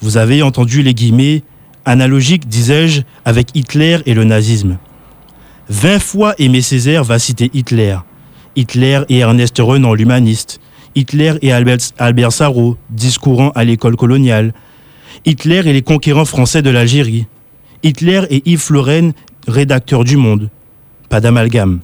Vous 0.00 0.16
avez 0.16 0.42
entendu 0.42 0.82
les 0.82 0.94
guillemets 0.94 1.42
analogiques, 1.84 2.48
disais-je, 2.48 3.02
avec 3.24 3.48
Hitler 3.54 3.98
et 4.06 4.14
le 4.14 4.24
nazisme. 4.24 4.78
Vingt 5.68 6.00
fois 6.00 6.34
Aimé 6.38 6.62
Césaire 6.62 7.04
va 7.04 7.18
citer 7.18 7.50
Hitler. 7.54 7.96
Hitler 8.56 9.02
et 9.08 9.18
Ernest 9.18 9.56
Renan, 9.58 9.94
l'humaniste. 9.94 10.60
Hitler 10.94 11.34
et 11.42 11.52
Albert, 11.52 11.78
Albert 11.98 12.30
discourant 12.90 13.50
à 13.50 13.64
l'école 13.64 13.96
coloniale. 13.96 14.52
Hitler 15.24 15.62
et 15.66 15.72
les 15.72 15.82
conquérants 15.82 16.24
français 16.24 16.62
de 16.62 16.70
l'Algérie. 16.70 17.26
Hitler 17.82 18.22
et 18.30 18.42
Yves 18.50 18.60
Floren, 18.60 19.12
rédacteur 19.46 20.04
du 20.04 20.16
Monde. 20.16 20.50
Pas 21.08 21.20
d'amalgame. 21.20 21.80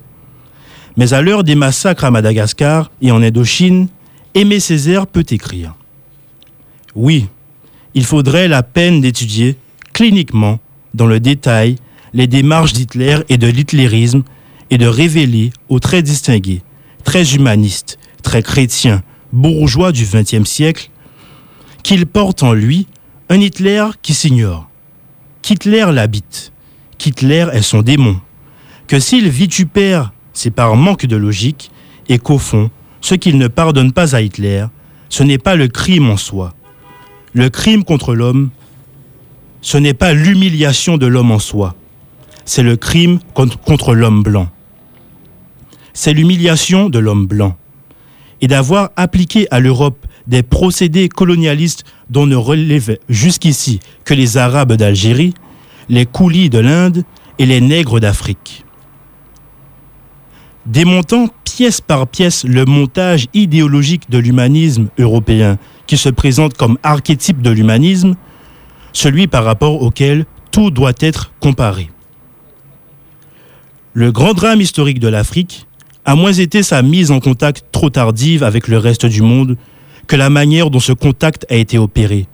Mais 0.97 1.13
à 1.13 1.21
l'heure 1.21 1.45
des 1.45 1.55
massacres 1.55 2.05
à 2.05 2.11
Madagascar 2.11 2.91
et 3.03 3.11
en 3.11 3.23
Indochine, 3.23 3.89
Aimé 4.35 4.61
Césaire 4.61 5.07
peut 5.07 5.27
écrire. 5.31 5.75
Oui, 6.95 7.27
il 7.95 8.05
faudrait 8.05 8.49
la 8.49 8.63
peine 8.63 9.01
d'étudier 9.01 9.57
cliniquement, 9.93 10.59
dans 10.95 11.07
le 11.07 11.21
détail, 11.21 11.77
les 12.13 12.27
démarches 12.27 12.73
d'Hitler 12.73 13.19
et 13.29 13.39
de 13.39 13.47
l'hitlérisme 13.47 14.23
et 14.71 14.79
de 14.79 14.87
révéler 14.87 15.51
aux 15.69 15.81
très 15.81 16.03
distingués, 16.03 16.63
très 17.05 17.35
humanistes, 17.35 17.99
très 18.23 18.43
chrétiens, 18.43 19.03
bourgeois 19.33 19.93
du 19.93 20.05
XXe 20.05 20.49
siècle, 20.49 20.91
qu'il 21.83 22.07
porte 22.07 22.43
en 22.43 22.53
lui 22.53 22.87
un 23.29 23.41
Hitler 23.41 23.87
qui 24.03 24.15
s'ignore, 24.15 24.69
qu'Hitler 25.43 25.87
l'habite, 25.93 26.53
qu'Hitler 26.99 27.47
est 27.53 27.63
son 27.63 27.83
démon, 27.83 28.21
que 28.87 28.99
s'il 28.99 29.29
vitupère 29.29 30.13
c'est 30.37 30.51
par 30.51 30.77
manque 30.77 31.07
de 31.07 31.17
logique, 31.17 31.71
et 32.09 32.19
qu'au 32.19 32.39
fond, 32.39 32.71
ce 33.01 33.15
qu'il 33.15 33.39
ne 33.39 33.49
pardonne 33.49 33.93
pas 33.93 34.15
à 34.15 34.21
Hitler, 34.21 34.67
ce 35.09 35.23
n'est 35.23 35.39
pas 35.39 35.57
le 35.57 35.67
crime 35.67 36.11
en 36.11 36.19
soi. 36.19 36.53
Le 37.33 37.49
crime 37.49 37.85
contre 37.85 38.15
l'homme, 38.15 38.51
ce 39.63 39.79
n'est 39.79 39.95
pas 39.95 40.13
l'humiliation 40.13 40.99
de 40.99 41.07
l'homme 41.07 41.31
en 41.31 41.39
soi, 41.39 41.75
c'est 42.45 42.63
le 42.63 42.77
crime 42.77 43.19
contre, 43.33 43.95
l'homme 43.95 44.23
blanc. 44.23 44.49
C'est 45.95 46.13
l'humiliation 46.13 46.91
de 46.91 46.99
l'homme 46.99 47.27
blanc. 47.27 47.57
Et 48.43 48.47
d'avoir 48.47 48.91
appliqué 48.97 49.49
à 49.51 49.59
l'Europe 49.59 50.07
des 50.27 50.43
procédés 50.43 51.09
colonialistes 51.09 51.85
dont 52.11 52.27
ne 52.27 52.37
relevaient 52.37 53.01
jusqu'ici 53.09 53.81
que 54.05 54.13
les 54.13 54.37
Arabes 54.37 54.75
d'Algérie, 54.75 55.33
les 55.89 56.05
coulis 56.05 56.51
de 56.51 56.59
l'Inde 56.59 57.05
et 57.39 57.47
les 57.47 57.63
nègres 57.63 58.01
d'Afrique 58.01 58.66
démontant 60.67 61.29
pièce 61.45 61.81
par 61.81 62.07
pièce 62.07 62.45
le 62.45 62.65
montage 62.65 63.27
idéologique 63.35 64.11
de 64.11 64.19
l'humanisme 64.19 64.89
européen, 64.99 65.59
qui 65.87 65.97
se 65.97 66.09
présente 66.09 66.55
comme 66.55 66.79
archétype 66.83 67.41
de 67.41 67.51
l'humanisme, 67.51 68.17
celui 68.93 69.27
par 69.27 69.45
rapport 69.45 69.83
auquel 69.83 70.27
tout 70.51 70.71
doit 70.71 70.93
être 71.01 71.33
comparé. 71.41 71.91
Le 73.95 74.13
grand 74.13 74.35
drame 74.35 74.61
historique 74.61 74.99
de 74.99 75.09
l'Afrique 75.09 75.67
a 76.05 76.15
moins 76.15 76.33
été 76.33 76.63
sa 76.63 76.83
mise 76.83 77.11
en 77.11 77.21
contact 77.21 77.65
trop 77.73 77.91
tardive 77.91 78.43
avec 78.43 78.69
le 78.69 78.79
reste 78.79 79.07
du 79.07 79.23
monde 79.23 79.57
que 80.07 80.17
la 80.17 80.31
manière 80.31 80.71
dont 80.71 80.81
ce 80.81 80.93
contact 80.93 81.47
a 81.51 81.57
été 81.57 81.79
opéré. 81.79 82.27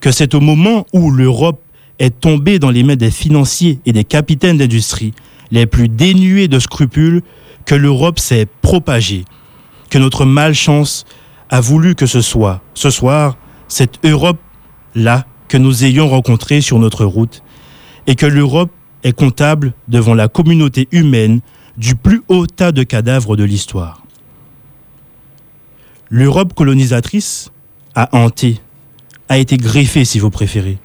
Que 0.00 0.10
c'est 0.10 0.34
au 0.34 0.40
moment 0.40 0.86
où 0.92 1.10
l'Europe 1.10 1.62
est 1.98 2.18
tombée 2.20 2.58
dans 2.58 2.70
les 2.70 2.82
mains 2.82 2.96
des 2.96 3.10
financiers 3.10 3.78
et 3.86 3.92
des 3.92 4.04
capitaines 4.04 4.58
d'industrie 4.58 5.14
les 5.52 5.66
plus 5.66 5.88
dénués 5.88 6.48
de 6.48 6.58
scrupules 6.58 7.22
que 7.72 7.76
l'Europe 7.78 8.18
s'est 8.18 8.46
propagée, 8.60 9.24
que 9.88 9.96
notre 9.96 10.26
malchance 10.26 11.06
a 11.48 11.62
voulu 11.62 11.94
que 11.94 12.04
ce 12.04 12.20
soit, 12.20 12.60
ce 12.74 12.90
soir, 12.90 13.38
cette 13.66 13.98
Europe-là 14.04 15.24
que 15.48 15.56
nous 15.56 15.82
ayons 15.82 16.06
rencontrée 16.06 16.60
sur 16.60 16.78
notre 16.78 17.06
route, 17.06 17.42
et 18.06 18.14
que 18.14 18.26
l'Europe 18.26 18.70
est 19.04 19.14
comptable 19.14 19.72
devant 19.88 20.12
la 20.12 20.28
communauté 20.28 20.86
humaine 20.92 21.40
du 21.78 21.94
plus 21.94 22.20
haut 22.28 22.46
tas 22.46 22.72
de 22.72 22.82
cadavres 22.82 23.36
de 23.36 23.44
l'histoire. 23.44 24.02
L'Europe 26.10 26.52
colonisatrice 26.52 27.52
a 27.94 28.14
hanté, 28.14 28.60
a 29.30 29.38
été 29.38 29.56
greffée 29.56 30.04
si 30.04 30.18
vous 30.18 30.28
préférez. 30.28 30.76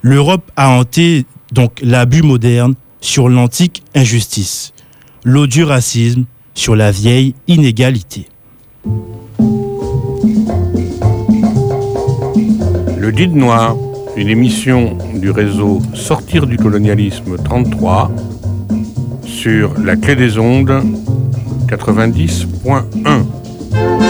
L'Europe 0.00 0.50
a 0.56 0.70
hanté 0.70 1.26
donc 1.52 1.78
l'abus 1.82 2.22
moderne 2.22 2.74
sur 3.02 3.28
l'antique 3.28 3.82
injustice, 3.94 4.72
l'odieux 5.24 5.64
racisme 5.64 6.24
sur 6.54 6.76
la 6.76 6.90
vieille 6.90 7.34
inégalité. 7.46 8.28
Le 12.98 13.10
Guide 13.10 13.34
Noir, 13.34 13.76
une 14.16 14.28
émission 14.28 14.98
du 15.14 15.30
réseau 15.30 15.80
Sortir 15.94 16.46
du 16.46 16.56
colonialisme 16.56 17.36
33 17.42 18.10
sur 19.24 19.78
la 19.78 19.96
clé 19.96 20.16
des 20.16 20.38
ondes 20.38 20.82
90.1. 21.66 24.09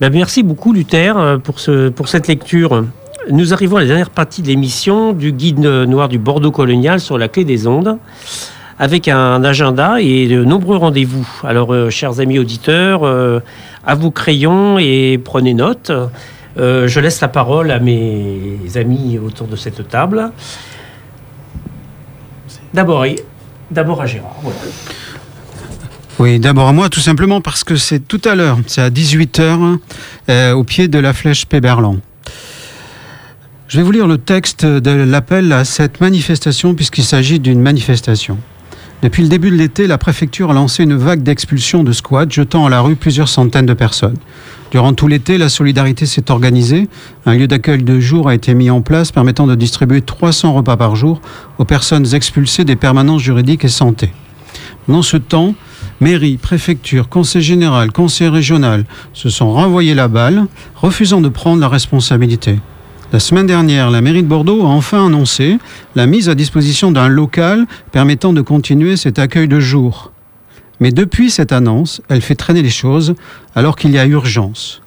Ben, 0.00 0.12
merci 0.12 0.44
beaucoup 0.44 0.72
Luther 0.72 1.18
euh, 1.18 1.38
pour, 1.38 1.58
ce, 1.58 1.88
pour 1.88 2.06
cette 2.06 2.28
lecture. 2.28 2.84
Nous 3.30 3.52
arrivons 3.52 3.78
à 3.78 3.80
la 3.80 3.86
dernière 3.86 4.10
partie 4.10 4.42
de 4.42 4.46
l'émission 4.46 5.12
du 5.12 5.32
guide 5.32 5.58
noir 5.58 6.08
du 6.08 6.18
Bordeaux 6.18 6.52
colonial 6.52 7.00
sur 7.00 7.18
la 7.18 7.26
clé 7.26 7.44
des 7.44 7.66
ondes, 7.66 7.98
avec 8.78 9.08
un 9.08 9.42
agenda 9.42 10.00
et 10.00 10.28
de 10.28 10.44
nombreux 10.44 10.76
rendez-vous. 10.76 11.28
Alors, 11.42 11.74
euh, 11.74 11.90
chers 11.90 12.20
amis 12.20 12.38
auditeurs, 12.38 13.02
euh, 13.02 13.40
à 13.84 13.96
vos 13.96 14.12
crayons 14.12 14.78
et 14.78 15.20
prenez 15.22 15.52
note. 15.52 15.90
Je 16.56 17.00
laisse 17.00 17.20
la 17.20 17.28
parole 17.28 17.70
à 17.70 17.78
mes 17.78 18.58
amis 18.74 19.18
autour 19.18 19.46
de 19.46 19.54
cette 19.54 19.88
table. 19.88 20.30
D'abord, 22.74 23.04
d'abord 23.70 24.02
à 24.02 24.06
Gérard. 24.06 24.34
Oui, 26.18 26.40
d'abord 26.40 26.66
à 26.66 26.72
moi, 26.72 26.88
tout 26.88 26.98
simplement 26.98 27.40
parce 27.40 27.62
que 27.62 27.76
c'est 27.76 28.00
tout 28.00 28.20
à 28.24 28.34
l'heure, 28.34 28.58
c'est 28.66 28.80
à 28.80 28.90
18h, 28.90 29.78
euh, 30.28 30.52
au 30.52 30.64
pied 30.64 30.88
de 30.88 30.98
la 30.98 31.12
flèche 31.12 31.46
Péberlan. 31.46 31.98
Je 33.68 33.76
vais 33.76 33.84
vous 33.84 33.92
lire 33.92 34.08
le 34.08 34.18
texte 34.18 34.66
de 34.66 34.90
l'appel 34.90 35.52
à 35.52 35.64
cette 35.64 36.00
manifestation, 36.00 36.74
puisqu'il 36.74 37.04
s'agit 37.04 37.38
d'une 37.38 37.60
manifestation. 37.60 38.36
Depuis 39.00 39.22
le 39.22 39.28
début 39.28 39.50
de 39.52 39.54
l'été, 39.54 39.86
la 39.86 39.96
préfecture 39.96 40.50
a 40.50 40.54
lancé 40.54 40.82
une 40.82 40.96
vague 40.96 41.22
d'expulsion 41.22 41.84
de 41.84 41.92
squats, 41.92 42.28
jetant 42.28 42.66
à 42.66 42.68
la 42.68 42.80
rue 42.80 42.96
plusieurs 42.96 43.28
centaines 43.28 43.66
de 43.66 43.74
personnes. 43.74 44.16
Durant 44.72 44.94
tout 44.94 45.06
l'été, 45.06 45.38
la 45.38 45.48
solidarité 45.48 46.04
s'est 46.04 46.32
organisée. 46.32 46.88
Un 47.26 47.34
lieu 47.34 47.46
d'accueil 47.46 47.84
de 47.84 48.00
jour 48.00 48.28
a 48.28 48.34
été 48.34 48.54
mis 48.54 48.70
en 48.70 48.80
place 48.80 49.12
permettant 49.12 49.46
de 49.46 49.54
distribuer 49.54 50.02
300 50.02 50.52
repas 50.52 50.76
par 50.76 50.96
jour 50.96 51.20
aux 51.58 51.64
personnes 51.64 52.12
expulsées 52.12 52.64
des 52.64 52.74
permanences 52.74 53.22
juridiques 53.22 53.64
et 53.64 53.68
santé. 53.68 54.12
Dans 54.88 55.02
ce 55.02 55.16
temps, 55.16 55.54
mairie, 56.00 56.36
préfecture, 56.36 57.08
conseil 57.08 57.42
général, 57.42 57.92
conseil 57.92 58.28
régional 58.28 58.84
se 59.12 59.28
sont 59.28 59.52
renvoyés 59.52 59.94
la 59.94 60.08
balle, 60.08 60.46
refusant 60.76 61.20
de 61.20 61.28
prendre 61.28 61.60
la 61.60 61.68
responsabilité. 61.68 62.58
La 63.12 63.20
semaine 63.20 63.46
dernière, 63.46 63.90
la 63.90 64.02
mairie 64.02 64.22
de 64.22 64.28
Bordeaux 64.28 64.62
a 64.62 64.68
enfin 64.68 65.06
annoncé 65.06 65.58
la 65.94 66.06
mise 66.06 66.28
à 66.28 66.34
disposition 66.34 66.92
d'un 66.92 67.08
local 67.08 67.66
permettant 67.90 68.32
de 68.32 68.42
continuer 68.42 68.96
cet 68.96 69.18
accueil 69.18 69.48
de 69.48 69.60
jour. 69.60 70.12
Mais 70.80 70.92
depuis 70.92 71.30
cette 71.30 71.52
annonce, 71.52 72.02
elle 72.08 72.20
fait 72.20 72.34
traîner 72.34 72.62
les 72.62 72.70
choses 72.70 73.14
alors 73.54 73.76
qu'il 73.76 73.92
y 73.92 73.98
a 73.98 74.06
urgence. 74.06 74.82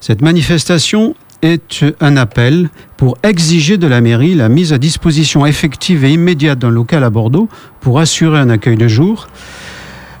Cette 0.00 0.22
manifestation 0.22 1.16
est 1.42 1.84
un 2.00 2.16
appel 2.16 2.70
pour 2.96 3.18
exiger 3.22 3.76
de 3.76 3.86
la 3.86 4.00
mairie 4.00 4.34
la 4.34 4.48
mise 4.48 4.72
à 4.72 4.78
disposition 4.78 5.44
effective 5.44 6.04
et 6.04 6.12
immédiate 6.12 6.58
d'un 6.58 6.70
local 6.70 7.04
à 7.04 7.10
Bordeaux 7.10 7.48
pour 7.80 7.98
assurer 7.98 8.38
un 8.38 8.48
accueil 8.48 8.76
de 8.76 8.88
jour, 8.88 9.28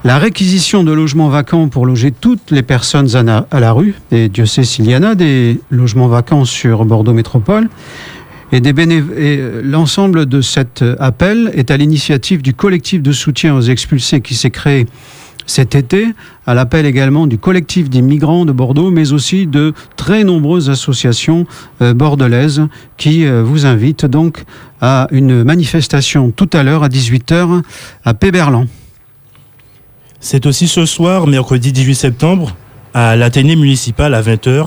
la 0.06 0.18
réquisition 0.18 0.84
de 0.84 0.92
logements 0.92 1.28
vacants 1.28 1.66
pour 1.66 1.84
loger 1.84 2.12
toutes 2.12 2.52
les 2.52 2.62
personnes 2.62 3.08
à 3.50 3.58
la 3.58 3.72
rue, 3.72 3.96
et 4.12 4.28
Dieu 4.28 4.46
sait 4.46 4.62
s'il 4.62 4.88
y 4.88 4.94
en 4.94 5.02
a 5.02 5.16
des 5.16 5.58
logements 5.68 6.06
vacants 6.06 6.44
sur 6.44 6.84
Bordeaux 6.84 7.12
Métropole, 7.12 7.68
et, 8.52 8.58
et 8.58 9.40
l'ensemble 9.64 10.26
de 10.26 10.40
cet 10.40 10.84
appel 11.00 11.50
est 11.54 11.72
à 11.72 11.76
l'initiative 11.76 12.40
du 12.40 12.54
collectif 12.54 13.02
de 13.02 13.10
soutien 13.10 13.56
aux 13.56 13.62
expulsés 13.62 14.20
qui 14.20 14.36
s'est 14.36 14.50
créé 14.50 14.86
cet 15.44 15.74
été, 15.74 16.06
à 16.46 16.54
l'appel 16.54 16.86
également 16.86 17.26
du 17.26 17.36
collectif 17.36 17.90
des 17.90 18.00
migrants 18.00 18.44
de 18.44 18.52
Bordeaux, 18.52 18.92
mais 18.92 19.12
aussi 19.12 19.48
de 19.48 19.74
très 19.96 20.22
nombreuses 20.22 20.70
associations 20.70 21.46
euh, 21.82 21.94
bordelaises 21.94 22.62
qui 22.96 23.26
euh, 23.26 23.42
vous 23.42 23.66
invitent 23.66 24.06
donc 24.06 24.44
à 24.80 25.08
une 25.10 25.42
manifestation 25.42 26.30
tout 26.30 26.50
à 26.52 26.62
l'heure 26.62 26.84
à 26.84 26.88
18h 26.88 27.62
à 28.04 28.14
Péberlan. 28.14 28.66
C'est 30.28 30.44
aussi 30.44 30.66
ce 30.66 30.86
soir, 30.86 31.28
mercredi 31.28 31.70
18 31.70 31.94
septembre, 31.94 32.56
à 32.92 33.14
l'Athénée 33.14 33.54
municipal 33.54 34.12
à 34.12 34.22
20h, 34.22 34.66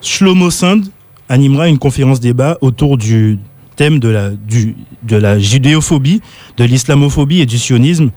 Shlomo 0.00 0.50
Sand 0.50 0.86
animera 1.28 1.68
une 1.68 1.76
conférence 1.76 2.20
débat 2.20 2.56
autour 2.62 2.96
du 2.96 3.38
thème 3.76 3.98
de 3.98 4.08
la, 4.08 5.38
judéophobie, 5.38 6.22
de 6.56 6.64
l'islamophobie 6.64 7.40
et 7.40 7.44
du 7.44 7.58
sionisme, 7.58 8.12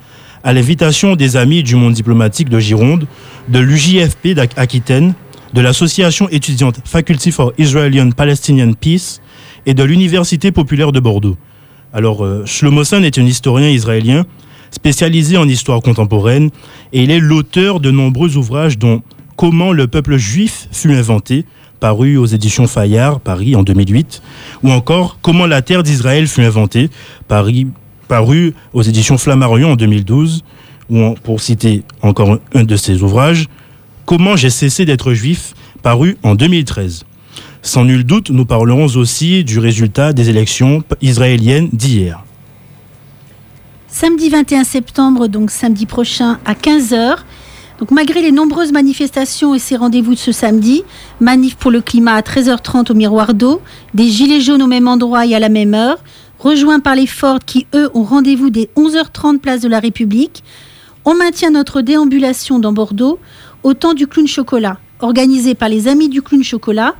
à 0.45 0.53
l'invitation 0.53 1.17
des 1.17 1.35
amis 1.35 1.61
du 1.61 1.75
monde 1.75 1.91
diplomatique 1.91 2.47
de 2.47 2.57
Gironde, 2.57 3.05
de 3.49 3.59
l'UJFP 3.59 4.29
d'Aquitaine, 4.29 5.13
de 5.53 5.59
l'association 5.59 6.29
étudiante 6.29 6.79
Faculty 6.85 7.33
for 7.33 7.51
Israeli 7.57 7.99
Palestinian 8.15 8.71
Peace 8.71 9.19
et 9.65 9.73
de 9.73 9.83
l'Université 9.83 10.53
populaire 10.53 10.93
de 10.93 11.01
Bordeaux. 11.01 11.35
Alors, 11.91 12.23
euh, 12.23 12.45
Shlomo 12.45 12.85
Sand 12.85 13.03
est 13.03 13.17
un 13.17 13.25
historien 13.25 13.67
israélien 13.67 14.25
spécialisé 14.77 15.37
en 15.37 15.47
histoire 15.47 15.81
contemporaine 15.81 16.51
et 16.93 17.01
il 17.01 17.09
est 17.09 17.19
l'auteur 17.19 17.79
de 17.79 17.89
nombreux 17.89 18.37
ouvrages 18.37 18.77
dont 18.77 19.01
Comment 19.35 19.71
le 19.71 19.87
peuple 19.87 20.17
juif 20.17 20.67
fut 20.71 20.93
inventé, 20.93 21.45
paru 21.79 22.17
aux 22.17 22.25
éditions 22.25 22.65
Fayard, 22.65 23.19
Paris 23.19 23.55
en 23.55 23.61
2008, 23.61 24.23
ou 24.63 24.71
encore 24.71 25.19
Comment 25.21 25.45
la 25.45 25.61
terre 25.61 25.83
d'Israël 25.83 26.27
fut 26.27 26.41
inventée, 26.41 26.89
paru 27.27 28.53
aux 28.73 28.81
éditions 28.81 29.19
Flammarion 29.19 29.73
en 29.73 29.75
2012, 29.75 30.43
ou 30.89 31.13
pour 31.23 31.39
citer 31.41 31.83
encore 32.01 32.39
un 32.55 32.63
de 32.63 32.75
ses 32.75 33.03
ouvrages, 33.03 33.47
Comment 34.05 34.35
j'ai 34.35 34.49
cessé 34.49 34.85
d'être 34.85 35.13
juif, 35.13 35.53
paru 35.83 36.17
en 36.23 36.33
2013. 36.33 37.05
Sans 37.61 37.85
nul 37.85 38.05
doute, 38.05 38.31
nous 38.31 38.45
parlerons 38.45 38.85
aussi 38.95 39.43
du 39.43 39.59
résultat 39.59 40.13
des 40.13 40.29
élections 40.29 40.83
israéliennes 41.01 41.69
d'hier. 41.73 42.23
Samedi 43.99 44.29
21 44.29 44.63
septembre, 44.63 45.27
donc 45.27 45.49
samedi 45.49 45.87
prochain 45.87 46.37
à 46.45 46.53
15h, 46.53 47.15
donc 47.79 47.89
malgré 47.89 48.21
les 48.21 48.31
nombreuses 48.31 48.71
manifestations 48.71 49.55
et 49.55 49.59
ces 49.59 49.75
rendez-vous 49.75 50.13
de 50.13 50.19
ce 50.19 50.31
samedi, 50.31 50.83
manif 51.19 51.55
pour 51.55 51.71
le 51.71 51.81
climat 51.81 52.13
à 52.13 52.21
13h30 52.21 52.91
au 52.91 52.93
miroir 52.93 53.33
d'eau, 53.33 53.59
des 53.95 54.07
gilets 54.07 54.39
jaunes 54.39 54.61
au 54.61 54.67
même 54.67 54.87
endroit 54.87 55.25
et 55.25 55.33
à 55.33 55.39
la 55.39 55.49
même 55.49 55.73
heure, 55.73 55.97
rejoints 56.37 56.79
par 56.79 56.93
les 56.93 57.07
Ford 57.07 57.39
qui 57.43 57.65
eux 57.73 57.89
ont 57.95 58.03
rendez-vous 58.03 58.51
dès 58.51 58.69
11h30 58.77 59.39
place 59.39 59.61
de 59.61 59.67
la 59.67 59.79
République, 59.79 60.43
on 61.03 61.15
maintient 61.15 61.49
notre 61.49 61.81
déambulation 61.81 62.59
dans 62.59 62.73
Bordeaux 62.73 63.17
au 63.63 63.73
temps 63.73 63.95
du 63.95 64.05
clown 64.05 64.27
chocolat, 64.27 64.77
organisé 64.99 65.55
par 65.55 65.69
les 65.69 65.87
amis 65.87 66.07
du 66.07 66.21
clown 66.21 66.43
chocolat, 66.43 66.93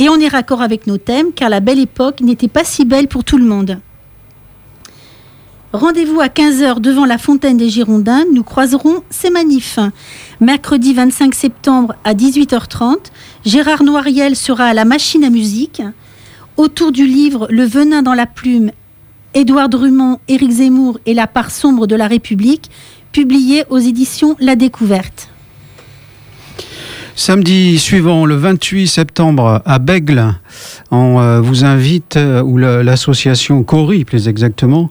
et 0.00 0.08
on 0.08 0.18
est 0.18 0.26
raccord 0.26 0.60
avec 0.60 0.88
nos 0.88 0.98
thèmes 0.98 1.32
car 1.36 1.50
la 1.50 1.60
belle 1.60 1.78
époque 1.78 2.20
n'était 2.20 2.48
pas 2.48 2.64
si 2.64 2.84
belle 2.84 3.06
pour 3.06 3.22
tout 3.22 3.38
le 3.38 3.44
monde. 3.44 3.78
Rendez-vous 5.72 6.20
à 6.20 6.26
15h 6.26 6.80
devant 6.80 7.06
la 7.06 7.16
fontaine 7.16 7.56
des 7.56 7.70
Girondins. 7.70 8.24
Nous 8.30 8.42
croiserons 8.42 9.02
ces 9.08 9.30
manifs. 9.30 9.78
Mercredi 10.38 10.92
25 10.92 11.34
septembre 11.34 11.94
à 12.04 12.12
18h30, 12.12 12.98
Gérard 13.46 13.82
Noiriel 13.82 14.36
sera 14.36 14.66
à 14.66 14.74
la 14.74 14.84
machine 14.84 15.24
à 15.24 15.30
musique. 15.30 15.80
Autour 16.58 16.92
du 16.92 17.06
livre 17.06 17.46
Le 17.48 17.64
venin 17.64 18.02
dans 18.02 18.12
la 18.12 18.26
plume, 18.26 18.70
Édouard 19.32 19.70
Drummond, 19.70 20.20
Éric 20.28 20.50
Zemmour 20.50 20.98
et 21.06 21.14
la 21.14 21.26
part 21.26 21.50
sombre 21.50 21.86
de 21.86 21.96
la 21.96 22.06
République, 22.06 22.70
publié 23.10 23.64
aux 23.70 23.78
éditions 23.78 24.36
La 24.40 24.56
Découverte. 24.56 25.31
Samedi 27.24 27.78
suivant, 27.78 28.26
le 28.26 28.34
28 28.34 28.88
septembre, 28.88 29.62
à 29.64 29.78
Bègle, 29.78 30.34
on 30.90 31.20
euh, 31.20 31.40
vous 31.40 31.64
invite, 31.64 32.16
euh, 32.16 32.42
ou 32.42 32.58
l'association 32.58 33.62
Cori 33.62 34.04
plus 34.04 34.26
exactement, 34.26 34.90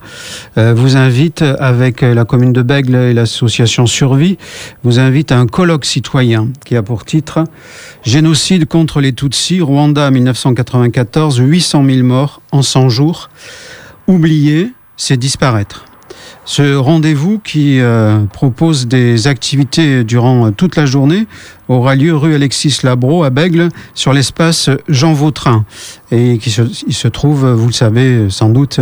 euh, 0.58 0.74
vous 0.74 0.96
invite 0.96 1.42
avec 1.42 2.00
la 2.00 2.24
commune 2.24 2.54
de 2.54 2.62
Bègle 2.62 2.96
et 2.96 3.14
l'association 3.14 3.86
Survie, 3.86 4.38
vous 4.86 4.98
invite 4.98 5.34
à 5.34 5.40
un 5.40 5.46
colloque 5.46 5.84
citoyen 5.84 6.48
qui 6.64 6.78
a 6.78 6.84
pour 6.84 7.04
titre 7.04 7.44
Génocide 8.04 8.66
contre 8.66 9.02
les 9.02 9.12
Tutsis, 9.12 9.60
Rwanda 9.60 10.10
1994, 10.10 11.40
800 11.40 11.84
000 11.84 12.08
morts 12.08 12.42
en 12.54 12.62
100 12.62 12.88
jours. 12.88 13.30
Oublier, 14.08 14.72
c'est 14.96 15.18
disparaître. 15.18 15.84
Ce 16.44 16.76
rendez-vous 16.76 17.40
qui 17.40 17.80
euh, 17.80 18.26
propose 18.26 18.88
des 18.88 19.28
activités 19.28 20.04
durant 20.04 20.52
toute 20.52 20.76
la 20.76 20.88
journée 20.88 21.28
aura 21.68 21.96
lieu 21.96 22.16
rue 22.16 22.34
Alexis 22.34 22.80
Labro 22.84 23.24
à 23.24 23.30
Bègle 23.30 23.70
sur 23.94 24.12
l'espace 24.12 24.70
Jean 24.90 25.14
Vautrin 25.14 25.66
et 26.12 26.38
qui 26.40 26.50
se, 26.50 27.08
trouve, 27.08 27.48
vous 27.52 27.68
le 27.68 27.74
savez 27.74 28.30
sans 28.30 28.50
doute, 28.50 28.80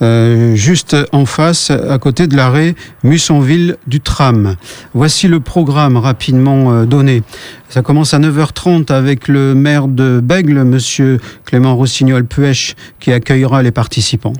euh, 0.00 0.54
juste 0.54 0.96
en 1.12 1.26
face 1.26 1.70
à 1.70 1.98
côté 1.98 2.26
de 2.26 2.36
l'arrêt 2.36 2.74
Mussonville 3.04 3.76
du 3.86 4.00
tram. 4.00 4.56
Voici 4.94 5.28
le 5.28 5.38
programme 5.40 5.96
rapidement 5.96 6.72
euh, 6.72 6.84
donné. 6.84 7.22
Ça 7.68 7.82
commence 7.82 8.14
à 8.14 8.18
9h30 8.18 8.90
avec 8.92 9.28
le 9.28 9.54
maire 9.54 9.86
de 9.86 10.20
Bègle, 10.22 10.64
monsieur 10.64 11.20
Clément 11.44 11.76
Rossignol-Puech, 11.76 12.74
qui 13.00 13.12
accueillera 13.12 13.62
les 13.62 13.70
participants. 13.70 14.34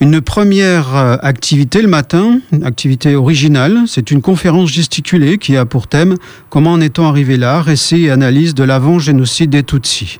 Une 0.00 0.20
première 0.20 0.96
euh, 0.96 1.16
activité 1.22 1.80
le 1.80 1.88
matin, 1.88 2.40
une 2.52 2.64
activité 2.64 3.14
originale, 3.14 3.84
c'est 3.86 4.10
une 4.10 4.22
conférence 4.22 4.70
gesticulée 4.70 5.38
qui 5.38 5.56
a 5.56 5.66
pour 5.66 5.86
thème 5.86 6.16
Comment 6.50 6.72
en 6.72 6.80
est-on 6.80 7.06
arrivé 7.06 7.36
là? 7.36 7.62
Récit 7.62 8.06
et 8.06 8.10
analyse 8.10 8.54
de 8.54 8.64
l'avant-génocide 8.64 9.50
des 9.50 9.62
Tutsis. 9.62 10.18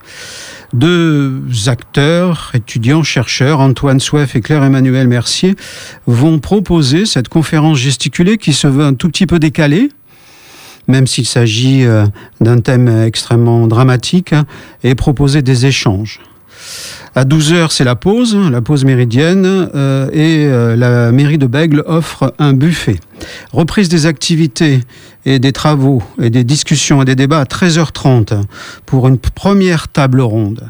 Deux 0.72 1.42
acteurs, 1.66 2.52
étudiants, 2.54 3.02
chercheurs, 3.02 3.60
Antoine 3.60 4.00
Souef 4.00 4.36
et 4.36 4.40
Claire-Emmanuel 4.40 5.08
Mercier, 5.08 5.56
vont 6.06 6.38
proposer 6.38 7.04
cette 7.04 7.28
conférence 7.28 7.78
gesticulée 7.78 8.38
qui 8.38 8.52
se 8.52 8.68
veut 8.68 8.84
un 8.84 8.94
tout 8.94 9.08
petit 9.08 9.26
peu 9.26 9.40
décalée, 9.40 9.88
même 10.86 11.06
s'il 11.08 11.26
s'agit 11.26 11.84
euh, 11.84 12.06
d'un 12.40 12.58
thème 12.58 12.88
extrêmement 12.88 13.66
dramatique, 13.66 14.34
et 14.84 14.94
proposer 14.94 15.42
des 15.42 15.66
échanges. 15.66 16.20
À 17.14 17.24
12h, 17.24 17.68
c'est 17.70 17.84
la 17.84 17.94
pause, 17.96 18.36
la 18.36 18.60
pause 18.60 18.84
méridienne, 18.84 19.44
euh, 19.46 20.08
et 20.12 20.46
euh, 20.46 20.74
la 20.76 21.12
mairie 21.12 21.38
de 21.38 21.46
Bègle 21.46 21.84
offre 21.86 22.34
un 22.38 22.52
buffet. 22.52 22.98
Reprise 23.52 23.88
des 23.88 24.06
activités 24.06 24.80
et 25.24 25.38
des 25.38 25.52
travaux 25.52 26.02
et 26.20 26.30
des 26.30 26.44
discussions 26.44 27.02
et 27.02 27.04
des 27.04 27.14
débats 27.14 27.40
à 27.40 27.44
13h30 27.44 28.42
pour 28.84 29.08
une 29.08 29.18
première 29.18 29.88
table 29.88 30.20
ronde 30.20 30.68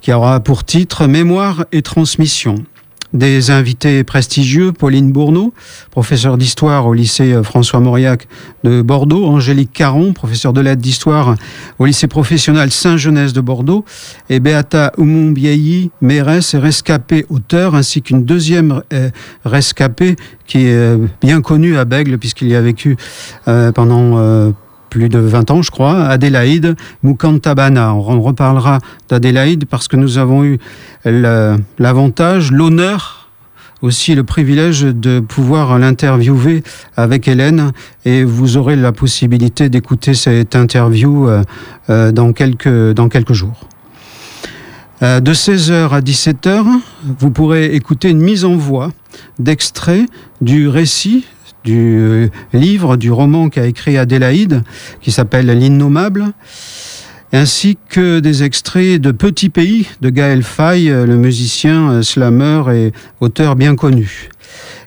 qui 0.00 0.12
aura 0.12 0.40
pour 0.40 0.64
titre 0.64 1.06
Mémoire 1.06 1.66
et 1.72 1.82
transmission 1.82 2.56
des 3.12 3.50
invités 3.50 4.04
prestigieux, 4.04 4.72
Pauline 4.72 5.12
Bourneau, 5.12 5.52
professeure 5.90 6.38
d'histoire 6.38 6.86
au 6.86 6.94
lycée 6.94 7.32
euh, 7.32 7.42
François 7.42 7.80
Mauriac 7.80 8.28
de 8.64 8.82
Bordeaux, 8.82 9.26
Angélique 9.26 9.72
Caron, 9.72 10.12
professeure 10.12 10.52
de 10.52 10.60
lettres 10.60 10.82
d'histoire 10.82 11.36
au 11.78 11.86
lycée 11.86 12.06
professionnel 12.06 12.70
Saint-Genès 12.70 13.32
de 13.32 13.40
Bordeaux, 13.40 13.84
et 14.28 14.40
Beata 14.40 14.92
Oumumbiayi, 14.98 15.90
mairesse 16.00 16.54
et 16.54 16.58
rescapée 16.58 17.26
auteur, 17.30 17.74
ainsi 17.74 18.02
qu'une 18.02 18.24
deuxième 18.24 18.82
euh, 18.92 19.10
rescapée 19.44 20.16
qui 20.46 20.66
est 20.66 20.74
euh, 20.74 20.98
bien 21.20 21.40
connue 21.40 21.76
à 21.78 21.84
Bègle 21.84 22.18
puisqu'il 22.18 22.48
y 22.48 22.54
a 22.54 22.60
vécu 22.60 22.96
pendant 23.74 24.52
plus 24.90 25.08
de 25.08 25.18
20 25.18 25.50
ans, 25.50 25.62
je 25.62 25.70
crois, 25.70 26.04
Adélaïde 26.04 26.76
Mukantabana. 27.02 27.94
On 27.94 28.20
reparlera 28.20 28.78
d'Adélaïde 29.08 29.64
parce 29.64 29.88
que 29.88 29.96
nous 29.96 30.18
avons 30.18 30.44
eu 30.44 30.58
l'avantage, 31.04 32.52
l'honneur 32.52 33.20
aussi 33.82 34.14
le 34.14 34.24
privilège 34.24 34.82
de 34.82 35.20
pouvoir 35.20 35.78
l'interviewer 35.78 36.62
avec 36.96 37.28
Hélène 37.28 37.72
et 38.04 38.24
vous 38.24 38.56
aurez 38.56 38.76
la 38.76 38.92
possibilité 38.92 39.68
d'écouter 39.68 40.14
cette 40.14 40.54
interview 40.54 41.28
euh, 41.28 41.42
euh, 41.88 42.12
dans 42.12 42.32
quelques, 42.32 43.32
jours. 43.32 43.68
Euh, 45.02 45.20
de 45.20 45.32
16h 45.32 45.90
à 45.90 46.00
17h, 46.00 46.64
vous 47.18 47.30
pourrez 47.30 47.74
écouter 47.74 48.10
une 48.10 48.20
mise 48.20 48.44
en 48.44 48.56
voix 48.56 48.90
d'extraits 49.38 50.08
du 50.40 50.68
récit 50.68 51.24
du 51.64 52.30
livre, 52.52 52.96
du 52.96 53.10
roman 53.12 53.48
qu'a 53.48 53.66
écrit 53.66 53.98
Adélaïde, 53.98 54.62
qui 55.00 55.12
s'appelle 55.12 55.46
L'innommable, 55.46 56.32
ainsi 57.32 57.78
que 57.88 58.20
des 58.20 58.42
extraits 58.42 59.00
de 59.00 59.12
Petit 59.12 59.50
Pays 59.50 59.88
de 60.00 60.10
Gaël 60.10 60.42
Faye, 60.42 60.88
le 60.88 61.16
musicien, 61.16 61.90
euh, 61.90 62.02
slammer 62.02 62.62
et 62.74 62.92
auteur 63.20 63.56
bien 63.56 63.76
connu. 63.76 64.30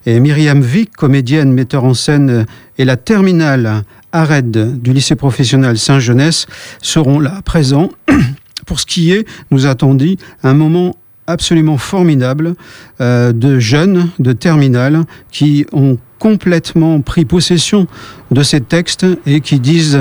Et 0.06 0.20
Myriam 0.20 0.62
Vick, 0.62 0.92
comédienne, 0.92 1.54
metteur 1.54 1.86
en 1.86 1.94
scène 1.94 2.30
euh, 2.30 2.44
et 2.78 2.86
la 2.86 2.98
terminale 2.98 3.84
ARED 4.12 4.82
du 4.82 4.94
lycée 4.94 5.16
professionnel 5.16 5.78
Saint-Genès 5.78 6.46
seront 6.82 7.20
là 7.20 7.42
présents 7.46 7.90
pour 8.66 8.80
ce 8.80 8.86
qui 8.86 9.12
est, 9.12 9.26
nous 9.52 9.66
a-t-on 9.66 9.96
dit, 9.96 10.18
un 10.44 10.54
moment 10.54 10.98
absolument 11.28 11.78
formidable 11.78 12.56
de 13.00 13.60
jeunes 13.60 14.10
de 14.20 14.34
terminale 14.34 15.04
qui 15.32 15.66
ont 15.72 15.98
complètement 16.20 17.02
pris 17.02 17.26
possession 17.26 17.88
de 18.32 18.44
ces 18.44 18.62
textes 18.62 19.06
et 19.26 19.42
qui 19.42 19.60
disent, 19.60 20.00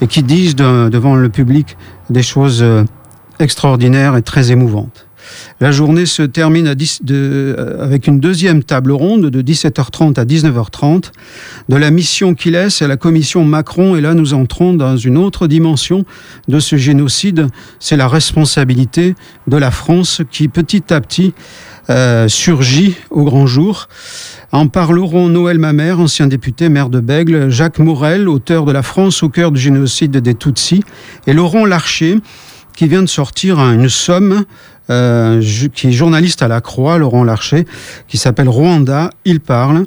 et 0.00 0.06
qui 0.06 0.22
disent 0.22 0.54
devant 0.54 1.16
le 1.16 1.28
public 1.28 1.76
des 2.10 2.22
choses 2.22 2.62
euh, 2.62 2.84
extraordinaires 3.38 4.16
et 4.16 4.22
très 4.22 4.52
émouvantes. 4.52 5.05
La 5.60 5.72
journée 5.72 6.06
se 6.06 6.22
termine 6.22 6.74
euh, 7.10 7.84
avec 7.84 8.06
une 8.06 8.20
deuxième 8.20 8.62
table 8.62 8.92
ronde 8.92 9.26
de 9.26 9.42
17h30 9.42 10.18
à 10.20 10.24
19h30 10.24 11.10
de 11.68 11.76
la 11.76 11.90
mission 11.90 12.34
qui 12.34 12.50
laisse 12.50 12.82
à 12.82 12.88
la 12.88 12.96
commission 12.96 13.44
Macron. 13.44 13.96
Et 13.96 14.00
là, 14.00 14.14
nous 14.14 14.34
entrons 14.34 14.74
dans 14.74 14.96
une 14.96 15.16
autre 15.16 15.46
dimension 15.46 16.04
de 16.48 16.60
ce 16.60 16.76
génocide. 16.76 17.46
C'est 17.80 17.96
la 17.96 18.08
responsabilité 18.08 19.14
de 19.46 19.56
la 19.56 19.70
France 19.70 20.22
qui, 20.30 20.48
petit 20.48 20.92
à 20.92 21.00
petit, 21.00 21.32
euh, 21.88 22.26
surgit 22.26 22.96
au 23.10 23.24
grand 23.24 23.46
jour. 23.46 23.88
En 24.50 24.66
parleront 24.66 25.28
Noël 25.28 25.58
Mamère, 25.58 26.00
ancien 26.00 26.26
député, 26.26 26.68
maire 26.68 26.88
de 26.88 26.98
Bègle, 26.98 27.48
Jacques 27.48 27.78
Morel, 27.78 28.28
auteur 28.28 28.64
de 28.64 28.72
La 28.72 28.82
France 28.82 29.22
au 29.22 29.28
cœur 29.28 29.52
du 29.52 29.60
génocide 29.60 30.16
des 30.16 30.34
Tutsis, 30.34 30.82
et 31.26 31.32
Laurent 31.32 31.64
Larcher, 31.64 32.18
qui 32.76 32.88
vient 32.88 33.02
de 33.02 33.08
sortir 33.08 33.58
une 33.60 33.88
somme, 33.88 34.44
euh, 34.90 35.42
qui 35.74 35.88
est 35.88 35.92
journaliste 35.92 36.42
à 36.42 36.48
la 36.48 36.60
Croix, 36.60 36.98
Laurent 36.98 37.24
Larcher, 37.24 37.66
qui 38.08 38.18
s'appelle 38.18 38.48
Rwanda, 38.48 39.10
il 39.24 39.40
parle. 39.40 39.86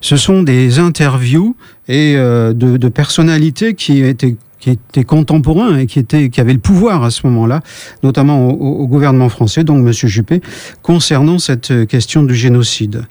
Ce 0.00 0.16
sont 0.16 0.42
des 0.42 0.78
interviews 0.78 1.56
et 1.88 2.14
euh, 2.16 2.52
de, 2.52 2.88
personnalités 2.88 3.74
qui 3.74 4.02
étaient 4.02 4.36
qui 4.58 4.70
étaient 4.70 5.02
contemporains 5.02 5.76
et 5.76 5.86
qui 5.86 5.98
étaient 5.98 6.28
qui 6.28 6.40
avaient 6.40 6.52
le 6.52 6.60
pouvoir 6.60 7.02
à 7.02 7.10
ce 7.10 7.26
moment-là, 7.26 7.62
notamment 8.04 8.48
au, 8.48 8.86
gouvernement 8.86 9.28
français, 9.28 9.64
donc 9.64 9.82
Monsieur 9.84 10.08
Juppé, 10.08 10.40
concernant 10.82 11.38
cette 11.38 11.86
question 11.86 12.22
du 12.22 12.34
génocide. 12.34 13.04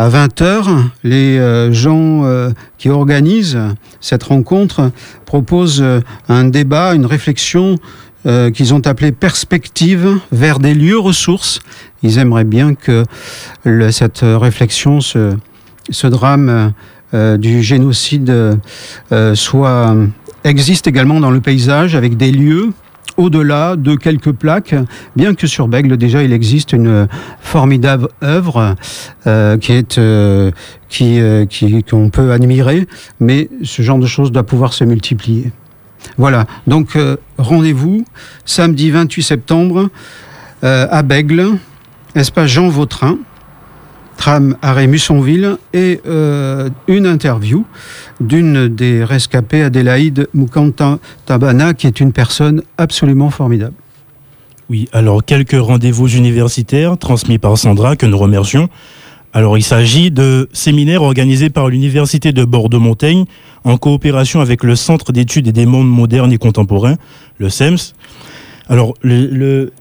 À 0.00 0.08
20h, 0.10 0.90
les 1.02 1.38
euh, 1.38 1.72
gens 1.72 2.24
euh, 2.24 2.50
qui 2.78 2.88
organisent 2.88 3.58
cette 4.00 4.22
rencontre 4.22 4.92
proposent 5.26 5.82
euh, 5.82 6.00
un 6.28 6.44
débat, 6.44 6.94
une 6.94 7.04
réflexion 7.04 7.78
qu'ils 8.24 8.74
ont 8.74 8.86
appelé 8.86 9.12
perspective 9.12 10.18
vers 10.32 10.58
des 10.58 10.74
lieux 10.74 10.98
ressources. 10.98 11.60
Ils 12.02 12.18
aimeraient 12.18 12.44
bien 12.44 12.74
que 12.74 13.04
cette 13.90 14.20
réflexion, 14.22 15.00
ce, 15.00 16.06
drame 16.06 16.72
du 17.12 17.62
génocide 17.62 18.58
soit 19.34 19.96
existe 20.44 20.86
également 20.86 21.20
dans 21.20 21.30
le 21.30 21.40
paysage 21.40 21.94
avec 21.94 22.16
des 22.16 22.32
lieux 22.32 22.72
au-delà 23.18 23.76
de 23.76 23.96
quelques 23.96 24.32
plaques, 24.32 24.74
bien 25.16 25.34
que 25.34 25.46
sur 25.46 25.68
Bègle, 25.68 25.96
déjà, 25.96 26.22
il 26.22 26.32
existe 26.32 26.72
une 26.72 27.08
formidable 27.40 28.08
œuvre 28.22 28.76
euh, 29.26 29.58
qui 29.58 29.72
est 29.72 29.98
euh, 29.98 30.52
euh, 31.02 31.46
qui 31.46 31.82
qu'on 31.82 32.10
peut 32.10 32.32
admirer, 32.32 32.86
mais 33.20 33.50
ce 33.62 33.82
genre 33.82 33.98
de 33.98 34.06
choses 34.06 34.32
doit 34.32 34.44
pouvoir 34.44 34.72
se 34.72 34.84
multiplier. 34.84 35.50
Voilà. 36.16 36.46
Donc 36.66 36.96
rendez-vous 37.38 38.04
samedi 38.44 38.90
28 38.90 39.22
septembre 39.22 39.90
à 40.62 41.02
Bègle, 41.02 41.58
espace 42.14 42.50
Jean 42.50 42.68
Vautrin 42.68 43.18
tram 44.18 44.56
arrêt 44.60 44.86
Mussonville 44.86 45.56
et 45.72 46.00
euh, 46.06 46.68
une 46.88 47.06
interview 47.06 47.64
d'une 48.20 48.68
des 48.68 49.02
rescapées, 49.04 49.62
Adélaïde 49.62 50.28
Mukanta 50.34 50.98
Tabana, 51.24 51.72
qui 51.72 51.86
est 51.86 52.00
une 52.00 52.12
personne 52.12 52.62
absolument 52.76 53.30
formidable. 53.30 53.74
Oui, 54.68 54.88
alors 54.92 55.24
quelques 55.24 55.58
rendez-vous 55.58 56.08
universitaires 56.08 56.98
transmis 56.98 57.38
par 57.38 57.56
Sandra 57.56 57.96
que 57.96 58.04
nous 58.04 58.18
remercions. 58.18 58.68
Alors, 59.34 59.58
il 59.58 59.62
s'agit 59.62 60.10
de 60.10 60.48
séminaires 60.52 61.02
organisés 61.02 61.50
par 61.50 61.68
l'Université 61.68 62.32
de 62.32 62.44
Bordeaux-Montaigne 62.44 63.24
en 63.64 63.76
coopération 63.76 64.40
avec 64.40 64.64
le 64.64 64.74
Centre 64.74 65.12
d'études 65.12 65.50
des 65.50 65.66
mondes 65.66 65.88
modernes 65.88 66.32
et 66.32 66.38
contemporains, 66.38 66.96
le 67.36 67.50
CEMS. 67.50 67.94
Alors, 68.68 68.94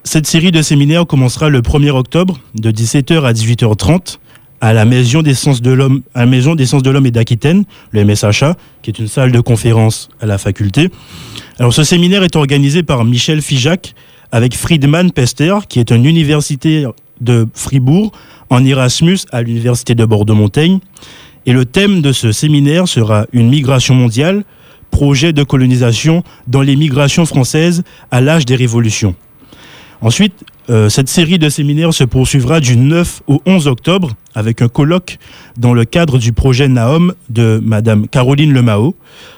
cette 0.04 0.28
série 0.28 0.52
de 0.52 0.62
séminaires 0.62 1.06
commencera 1.06 1.50
le 1.50 1.62
1er 1.62 1.92
octobre 1.92 2.40
de 2.56 2.72
17h 2.72 3.24
à 3.24 3.34
18h30 3.34 4.18
à 4.60 4.74
la 4.74 4.86
Maison 4.86 5.22
des 5.22 5.34
Sciences 5.34 5.62
de 5.62 5.72
l'Homme, 5.72 6.02
à 6.14 6.22
la 6.22 6.26
Maison 6.26 6.56
des 6.56 6.66
Sciences 6.66 6.84
de 6.84 6.90
l'Homme 6.90 7.06
et 7.06 7.12
d'Aquitaine, 7.12 7.64
le 7.92 8.04
MSHA, 8.04 8.56
qui 8.82 8.90
est 8.90 9.00
une 9.00 9.08
salle 9.08 9.32
de 9.32 9.40
conférence 9.40 10.10
à 10.20 10.26
la 10.26 10.38
faculté. 10.38 10.90
Alors, 11.60 11.74
ce 11.74 11.84
séminaire 11.84 12.24
est 12.24 12.36
organisé 12.36 12.84
par 12.84 13.06
Michel 13.06 13.42
Fijac 13.42 13.94
avec 14.32 14.56
Friedman 14.56 15.12
Pester, 15.12 15.56
qui 15.70 15.80
est 15.80 15.92
un 15.92 16.04
universitaire 16.04 16.92
de 17.22 17.48
Fribourg 17.54 18.12
en 18.50 18.64
Erasmus 18.66 19.20
à 19.32 19.42
l'université 19.42 19.96
de 19.96 20.06
Bordeaux-Montaigne. 20.06 20.80
Et 21.46 21.54
le 21.54 21.66
thème 21.66 22.02
de 22.02 22.12
ce 22.12 22.32
séminaire 22.32 22.88
sera 22.88 23.26
une 23.32 23.50
migration 23.50 23.96
mondiale, 23.96 24.44
projet 24.92 25.34
de 25.34 25.44
colonisation 25.44 26.24
dans 26.48 26.62
les 26.62 26.76
migrations 26.76 27.26
françaises 27.26 27.84
à 28.12 28.22
l'âge 28.22 28.46
des 28.46 28.56
révolutions. 28.56 29.16
Ensuite, 30.02 30.34
euh, 30.70 30.90
cette 30.90 31.10
série 31.10 31.40
de 31.40 31.50
séminaires 31.50 31.94
se 31.94 32.04
poursuivra 32.04 32.60
du 32.60 32.78
9 32.78 33.22
au 33.28 33.42
11 33.46 33.68
octobre 33.68 34.14
avec 34.36 34.62
un 34.62 34.68
colloque 34.68 35.18
dans 35.58 35.74
le 35.74 35.86
cadre 35.86 36.20
du 36.20 36.34
projet 36.34 36.68
Naom 36.68 37.14
de 37.30 37.60
Madame 37.64 38.08
Caroline 38.08 38.54
Lemao, 38.54 38.96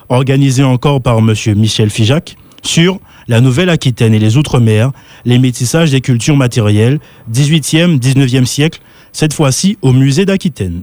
organisé 0.09 0.63
encore 0.63 1.01
par 1.01 1.21
Monsieur 1.21 1.53
Michel 1.53 1.89
Fijac, 1.89 2.36
sur 2.63 2.99
la 3.30 3.41
Nouvelle-Aquitaine 3.41 4.13
et 4.13 4.19
les 4.19 4.36
Outre-mer, 4.36 4.91
les 5.23 5.38
métissages 5.38 5.91
des 5.91 6.01
cultures 6.01 6.36
matérielles, 6.36 6.99
18e, 7.32 7.99
19e 7.99 8.45
siècle, 8.45 8.82
cette 9.13 9.34
fois-ci 9.34 9.77
au 9.82 9.93
musée 9.93 10.25
d'Aquitaine. 10.25 10.82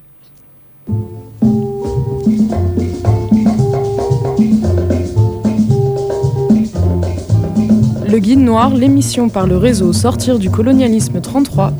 Le 8.09 8.18
Guide 8.18 8.38
Noir, 8.38 8.74
l'émission 8.74 9.28
par 9.28 9.49
le 9.49 9.59
réseau 9.59 9.92
Sortir 9.92 10.38
du 10.38 10.49
colonialisme 10.49 11.20
33 11.20 11.72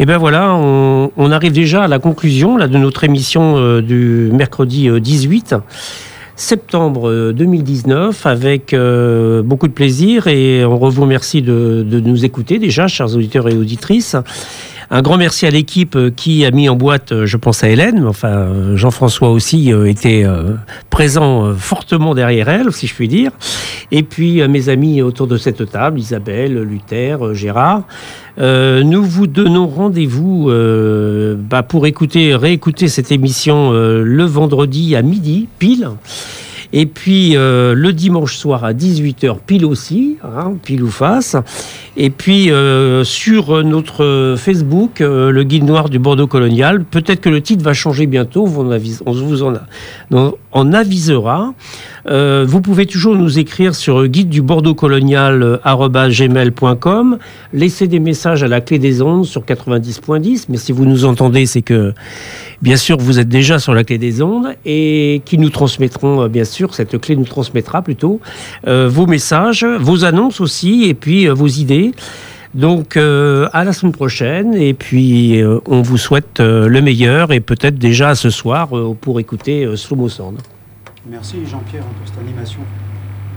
Et 0.00 0.06
ben 0.06 0.16
voilà, 0.16 0.54
on, 0.54 1.30
arrive 1.32 1.50
déjà 1.50 1.82
à 1.82 1.88
la 1.88 1.98
conclusion 1.98 2.56
là, 2.56 2.68
de 2.68 2.78
notre 2.78 3.02
émission 3.02 3.56
euh, 3.56 3.82
du 3.82 4.30
mercredi 4.32 4.88
18 4.88 5.52
euh, 5.54 5.58
septembre 6.36 7.32
2019 7.32 8.24
euh, 8.24 8.30
avec 8.30 8.76
beaucoup 9.44 9.66
de 9.66 9.72
plaisir 9.72 10.28
et 10.28 10.64
on 10.64 10.76
vous 10.76 11.02
remercie 11.02 11.42
de, 11.42 11.84
nous 11.90 12.24
écouter 12.24 12.60
déjà, 12.60 12.86
chers 12.86 13.16
auditeurs 13.16 13.48
et 13.48 13.56
auditrices. 13.56 14.14
Un 14.90 15.02
grand 15.02 15.18
merci 15.18 15.44
à 15.44 15.50
l'équipe 15.50 15.96
euh, 15.96 16.10
qui 16.10 16.46
a 16.46 16.50
mis 16.50 16.70
en 16.70 16.74
boîte, 16.74 17.12
euh, 17.12 17.26
je 17.26 17.36
pense 17.36 17.62
à 17.62 17.68
Hélène, 17.68 18.06
enfin 18.06 18.28
euh, 18.28 18.76
Jean-François 18.76 19.30
aussi 19.30 19.70
était 19.86 20.24
présent 20.88 21.54
fortement 21.54 22.14
derrière 22.14 22.48
elle, 22.48 22.72
si 22.72 22.86
je 22.86 22.94
puis 22.94 23.08
dire. 23.08 23.32
Et 23.90 24.02
puis 24.02 24.46
mes 24.48 24.68
amis 24.68 25.02
autour 25.02 25.26
de 25.26 25.36
cette 25.36 25.70
table, 25.70 25.98
Isabelle, 25.98 26.60
Luther, 26.62 27.34
Gérard. 27.34 27.82
nous 28.38 29.02
vous 29.02 29.26
donnons 29.26 29.66
rendez-vous 29.66 30.50
bah, 31.38 31.62
pour 31.62 31.86
écouter, 31.86 32.34
réécouter 32.34 32.88
cette 32.88 33.12
émission 33.12 33.72
le 33.72 34.24
vendredi 34.24 34.96
à 34.96 35.02
midi, 35.02 35.48
pile. 35.58 35.88
Et 36.72 36.86
puis 36.86 37.36
euh, 37.36 37.74
le 37.74 37.92
dimanche 37.92 38.36
soir 38.36 38.64
à 38.64 38.72
18h 38.74 39.38
pile 39.46 39.64
aussi, 39.64 40.18
hein, 40.22 40.54
pile 40.62 40.82
ou 40.82 40.90
face. 40.90 41.36
Et 41.96 42.10
puis 42.10 42.50
euh, 42.50 43.04
sur 43.04 43.64
notre 43.64 44.34
Facebook, 44.38 45.00
euh, 45.00 45.30
le 45.30 45.44
guide 45.44 45.64
noir 45.64 45.88
du 45.88 45.98
Bordeaux 45.98 46.26
colonial, 46.26 46.84
peut-être 46.84 47.20
que 47.20 47.30
le 47.30 47.40
titre 47.40 47.64
va 47.64 47.72
changer 47.72 48.06
bientôt, 48.06 48.46
on, 48.46 48.70
on 49.06 49.12
vous 49.12 49.42
en, 49.42 49.54
en 50.52 50.72
avisera. 50.72 51.54
Euh, 52.08 52.44
vous 52.48 52.60
pouvez 52.60 52.86
toujours 52.86 53.16
nous 53.16 53.38
écrire 53.38 53.74
sur 53.74 54.06
guide 54.06 54.28
du 54.28 54.42
Bordeaux 54.42 54.74
colonial 54.74 55.60
gmail.com, 55.64 57.18
laisser 57.52 57.86
des 57.86 57.98
messages 57.98 58.42
à 58.42 58.48
la 58.48 58.60
clé 58.60 58.78
des 58.78 59.02
ondes 59.02 59.26
sur 59.26 59.42
90.10, 59.42 60.46
mais 60.48 60.56
si 60.56 60.72
vous 60.72 60.86
nous 60.86 61.04
entendez, 61.04 61.46
c'est 61.46 61.62
que 61.62 61.92
bien 62.62 62.76
sûr 62.76 62.98
vous 62.98 63.18
êtes 63.18 63.28
déjà 63.28 63.58
sur 63.58 63.74
la 63.74 63.84
clé 63.84 63.98
des 63.98 64.22
ondes 64.22 64.48
et 64.64 65.22
qui 65.24 65.38
nous 65.38 65.50
transmettront 65.50 66.22
euh, 66.22 66.28
bien 66.28 66.44
sûr, 66.44 66.74
cette 66.74 66.98
clé 66.98 67.16
nous 67.16 67.24
transmettra 67.24 67.82
plutôt 67.82 68.20
euh, 68.66 68.88
vos 68.88 69.06
messages, 69.06 69.64
vos 69.64 70.04
annonces 70.04 70.40
aussi 70.40 70.84
et 70.84 70.94
puis 70.94 71.26
vos 71.28 71.48
idées. 71.48 71.92
Donc 72.54 72.96
à 72.96 73.64
la 73.64 73.72
semaine 73.74 73.92
prochaine 73.92 74.54
et 74.54 74.72
puis 74.72 75.42
on 75.66 75.82
vous 75.82 75.98
souhaite 75.98 76.40
le 76.40 76.80
meilleur 76.80 77.30
et 77.30 77.40
peut-être 77.40 77.76
déjà 77.76 78.14
ce 78.14 78.30
soir 78.30 78.70
pour 79.00 79.20
écouter 79.20 79.68
Slow. 79.76 80.08
Merci 81.10 81.46
Jean-Pierre 81.46 81.84
pour 81.84 82.06
cette 82.06 82.18
animation. 82.18 82.60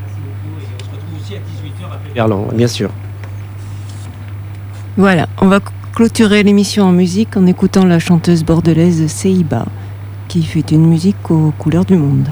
Merci 0.01 0.19
beaucoup 0.19 0.59
et 0.59 0.67
on 0.75 0.83
se 0.83 0.91
retrouve 0.91 1.21
aussi 1.21 1.35
à 1.35 1.39
18h 1.39 2.49
à 2.51 2.53
bien 2.53 2.67
sûr. 2.67 2.89
Voilà, 4.97 5.27
on 5.39 5.47
va 5.47 5.61
clôturer 5.95 6.43
l'émission 6.43 6.83
en 6.83 6.91
musique 6.91 7.37
en 7.37 7.45
écoutant 7.45 7.85
la 7.85 7.99
chanteuse 7.99 8.43
bordelaise 8.43 9.07
Seiba 9.07 9.65
qui 10.27 10.43
fait 10.43 10.71
une 10.71 10.85
musique 10.85 11.31
aux 11.31 11.53
couleurs 11.57 11.85
du 11.85 11.95
monde. 11.95 12.27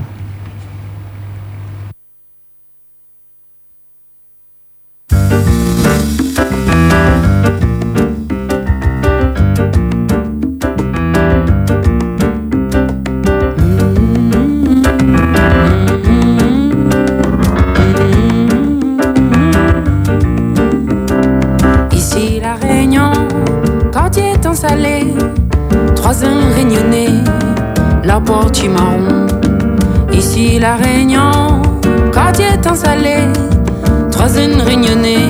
La 30.59 30.75
Réunion, 30.75 31.61
quartier 32.11 32.59
temps 32.61 32.75
salé, 32.75 33.27
trois 34.11 34.29
une 34.37 34.61
réunionnée, 34.61 35.29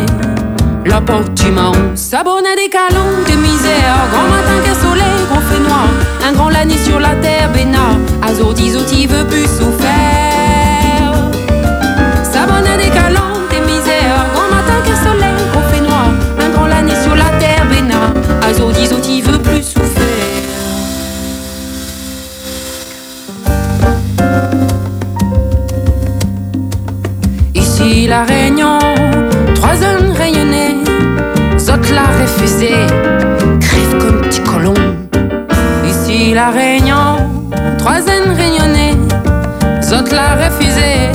la 0.86 1.02
porte 1.02 1.34
du 1.34 1.52
marron, 1.52 1.96
sabonnet 1.96 2.56
des 2.56 2.70
calons, 2.70 3.24
de 3.28 3.36
misère, 3.36 3.96
grand 4.12 4.28
matin 4.28 4.60
qu'un 4.66 4.88
soleil, 4.88 5.26
grand 5.30 5.42
fait 5.42 5.60
noir, 5.60 5.88
un 6.28 6.34
grand 6.34 6.50
lani 6.50 6.78
sur 6.78 7.00
la 7.00 7.16
terre, 7.16 7.52
bénard, 7.54 7.98
azourdi, 8.22 8.72
zouti 8.72 9.06
veut 9.06 9.26
plus 9.26 9.46
souffert. 9.46 10.19
La 28.10 28.24
Réunion, 28.24 28.80
trois 29.54 29.76
hommes 29.84 30.12
rayonnés, 30.18 30.78
Zot 31.60 31.94
l'a 31.94 32.08
refusé, 32.20 32.72
crève 33.62 33.98
comme 34.00 34.22
petit 34.22 34.42
colon. 34.42 34.74
Ici 35.88 36.34
la 36.34 36.50
Réunion, 36.50 37.18
trois 37.78 38.00
hommes 38.00 38.34
rayonnés, 38.36 38.98
Zot 39.84 40.12
l'a 40.12 40.44
refusé, 40.44 41.12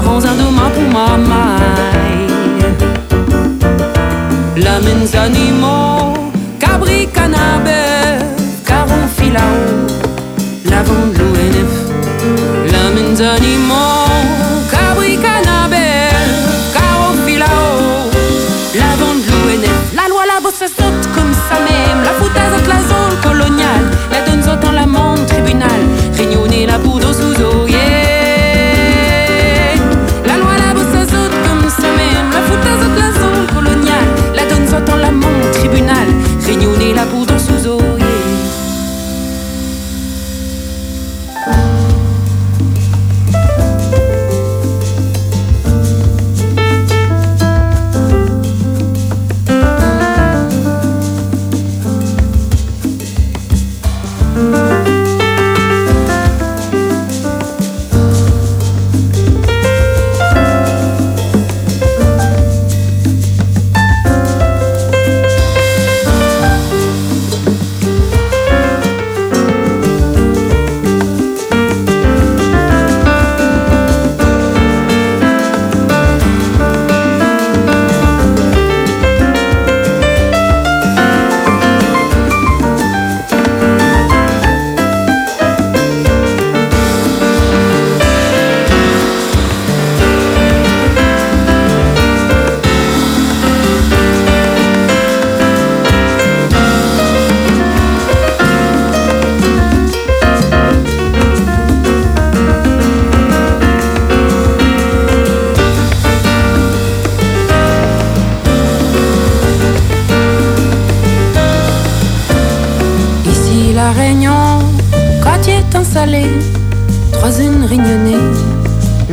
vamos 0.00 0.24
andar 0.24 0.70
pro 0.70 0.82
mamãe. 0.92 2.26
La 4.56 4.80
mens 4.80 5.14
animaux, 5.14 6.14
cabri 6.58 7.06
canabe, 7.06 8.18
caron 8.64 9.08
filao, 9.16 9.86
lavando 10.64 11.18
l'ONF. 11.18 11.72
La 12.72 12.90
mens 12.94 13.20
animaux. 13.20 13.83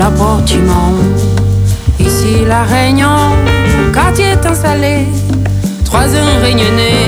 La 0.02 0.10
bâtiment. 0.10 0.93
Ici 1.99 2.43
la 2.47 2.64
Réunion, 2.64 3.20
quand 3.93 4.12
tu 4.16 4.24
es 4.24 4.47
installé, 4.47 5.06
trois 5.86 6.08
une 6.08 6.41
réunionnée, 6.41 7.06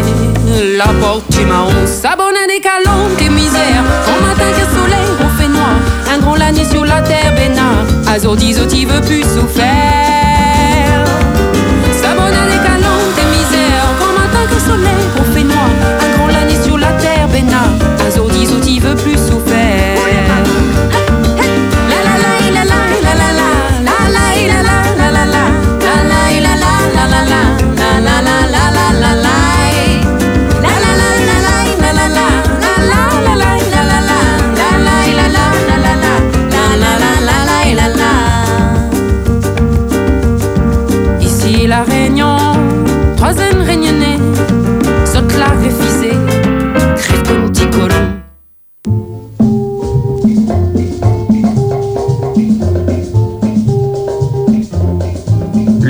la 0.78 0.91
bâtiment. 1.02 1.70
S'abonner 1.88 2.46
des 2.48 2.62
calons, 2.62 3.06
des 3.18 3.30
misères, 3.30 3.84
au 4.12 4.18
matin 4.24 4.50
que 4.58 4.66
soleil, 4.78 5.10
on 5.26 5.41
fait 5.41 5.48
noir, 5.48 5.76
un 6.14 6.20
gros 6.20 6.36
l'année 6.36 6.66
sur 6.70 6.86
la 6.86 7.02
terre, 7.02 7.34
bénard, 7.36 7.84
azordi, 8.14 8.54
zoti 8.54 8.86
veut 8.86 9.02
plus 9.02 9.24
souffrir. 9.24 9.74
S'abonner 12.00 12.46
des 12.52 12.62
calons, 12.68 13.04
des 13.18 13.28
misères, 13.36 13.88
au 14.06 14.12
matin 14.20 14.44
que 14.52 14.60
soleil, 14.70 15.04
on 15.20 15.34
fait 15.34 15.44
noir, 15.44 15.70
un 16.06 16.18
gros 16.18 16.30
l'année 16.30 16.62
sur 16.64 16.78
la 16.78 16.91
terre, 17.04 17.28
bénard, 17.32 17.74
azordi, 18.08 18.46
zoti 18.46 18.80
veut 18.80 18.96
plus 18.96 19.18
souffrir. 19.18 19.43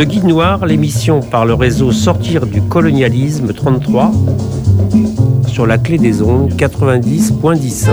Le 0.04 0.10
Guide 0.10 0.26
Noir, 0.26 0.66
l'émission 0.66 1.22
par 1.22 1.46
le 1.46 1.54
réseau 1.54 1.94
Sortir 1.94 2.46
du 2.46 2.62
colonialisme 2.62 3.54
33 3.54 4.12
sur 5.48 5.66
la 5.66 5.78
clé 5.78 5.98
des 5.98 6.22
ondes 6.22 6.52
90.10. 6.58 7.88